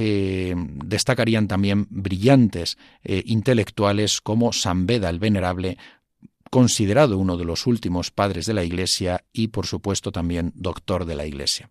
destacarían 0.85 1.49
también 1.49 1.88
brillantes 1.90 2.79
intelectuales 3.03 4.21
como 4.21 4.53
San 4.53 4.87
Beda 4.87 5.11
el 5.11 5.19
Venerable, 5.19 5.77
considerado 6.55 7.19
uno 7.19 7.37
de 7.37 7.45
los 7.45 7.67
últimos 7.67 8.12
padres 8.12 8.47
de 8.47 8.55
la 8.55 8.62
Iglesia 8.62 9.25
y, 9.33 9.49
por 9.49 9.67
supuesto, 9.67 10.12
también 10.12 10.53
doctor 10.55 11.05
de 11.05 11.17
la 11.17 11.27
Iglesia. 11.27 11.69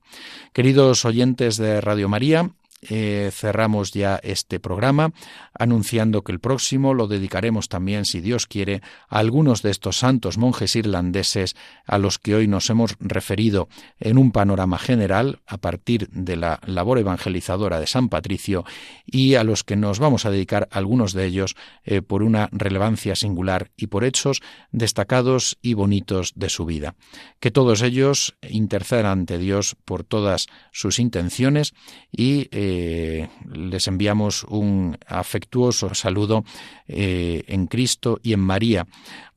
Queridos 0.52 1.06
oyentes 1.06 1.56
de 1.56 1.80
Radio 1.80 2.10
María, 2.10 2.52
eh, 2.90 3.32
cerramos 3.34 3.92
ya 3.92 4.20
este 4.24 4.60
programa 4.60 5.14
anunciando 5.58 6.24
que 6.24 6.32
el 6.32 6.40
próximo 6.40 6.94
lo 6.94 7.08
dedicaremos 7.08 7.70
también, 7.70 8.06
si 8.06 8.22
Dios 8.22 8.48
quiere, 8.48 8.82
a 9.10 9.20
algunos 9.20 9.62
de 9.62 9.72
estos 9.72 9.98
santos 9.98 10.38
monjes 10.38 10.76
irlandeses 10.76 11.56
a 11.86 11.98
los 11.98 12.20
que 12.20 12.36
hoy 12.36 12.48
nos 12.48 12.70
hemos 12.70 12.96
referido 13.00 13.68
en 14.00 14.18
un 14.18 14.32
panorama 14.32 14.78
general 14.78 15.40
a 15.48 15.58
partir 15.58 16.10
de 16.10 16.36
la 16.36 16.60
labor 16.66 17.00
evangelizadora 17.00 17.80
de 17.80 17.88
San 17.88 18.10
Patricio 18.10 18.66
y 19.06 19.36
a 19.36 19.44
los 19.44 19.64
que 19.64 19.76
nos 19.76 20.00
vamos 20.00 20.26
a 20.26 20.32
dedicar 20.32 20.68
algunos 20.72 21.14
de 21.14 21.26
ellos 21.26 21.56
eh, 21.84 22.02
por 22.02 22.24
una 22.24 22.50
relevancia 22.52 23.16
singular 23.16 23.72
y 23.78 23.88
por 23.88 24.04
hechos 24.04 24.42
destacados 24.72 25.58
y 25.62 25.74
bonitos 25.74 26.34
de 26.36 26.50
su 26.50 26.66
vida. 26.66 26.96
Que 27.40 27.52
todos 27.52 27.82
ellos 27.82 28.36
intercedan 28.50 29.06
ante 29.06 29.38
Dios 29.38 29.76
por 29.86 30.04
todas 30.04 30.48
sus 30.72 31.00
intenciones 31.00 31.74
y 32.12 32.48
eh, 32.52 32.73
eh, 32.76 33.30
les 33.52 33.88
enviamos 33.88 34.44
un 34.46 34.98
afectuoso 35.06 35.94
saludo 35.94 36.44
eh, 36.88 37.44
en 37.48 37.68
Cristo 37.68 38.20
y 38.24 38.34
en 38.34 38.40
María, 38.40 38.88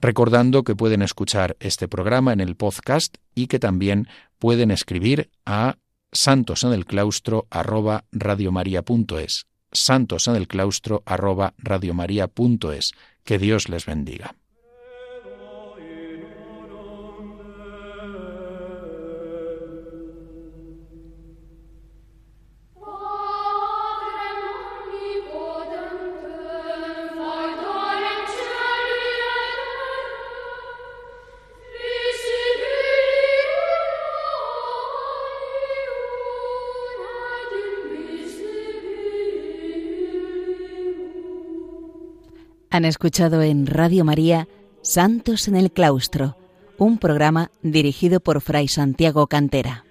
recordando 0.00 0.64
que 0.64 0.74
pueden 0.74 1.02
escuchar 1.02 1.56
este 1.60 1.86
programa 1.86 2.32
en 2.32 2.40
el 2.40 2.56
podcast 2.56 3.16
y 3.34 3.46
que 3.48 3.58
también 3.58 4.08
pueden 4.38 4.70
escribir 4.70 5.30
a 5.44 5.76
santos 6.12 6.64
en 6.64 6.72
el 6.72 6.86
claustro 6.86 7.46
arroba 7.50 8.04
santos 9.72 10.28
en 10.28 10.36
el 10.36 10.48
claustro 10.48 11.02
Que 13.22 13.38
Dios 13.38 13.68
les 13.68 13.84
bendiga. 13.84 14.34
Han 42.76 42.84
escuchado 42.84 43.40
en 43.40 43.66
Radio 43.66 44.04
María 44.04 44.48
Santos 44.82 45.48
en 45.48 45.56
el 45.56 45.72
Claustro, 45.72 46.36
un 46.76 46.98
programa 46.98 47.50
dirigido 47.62 48.20
por 48.20 48.42
Fray 48.42 48.68
Santiago 48.68 49.28
Cantera. 49.28 49.85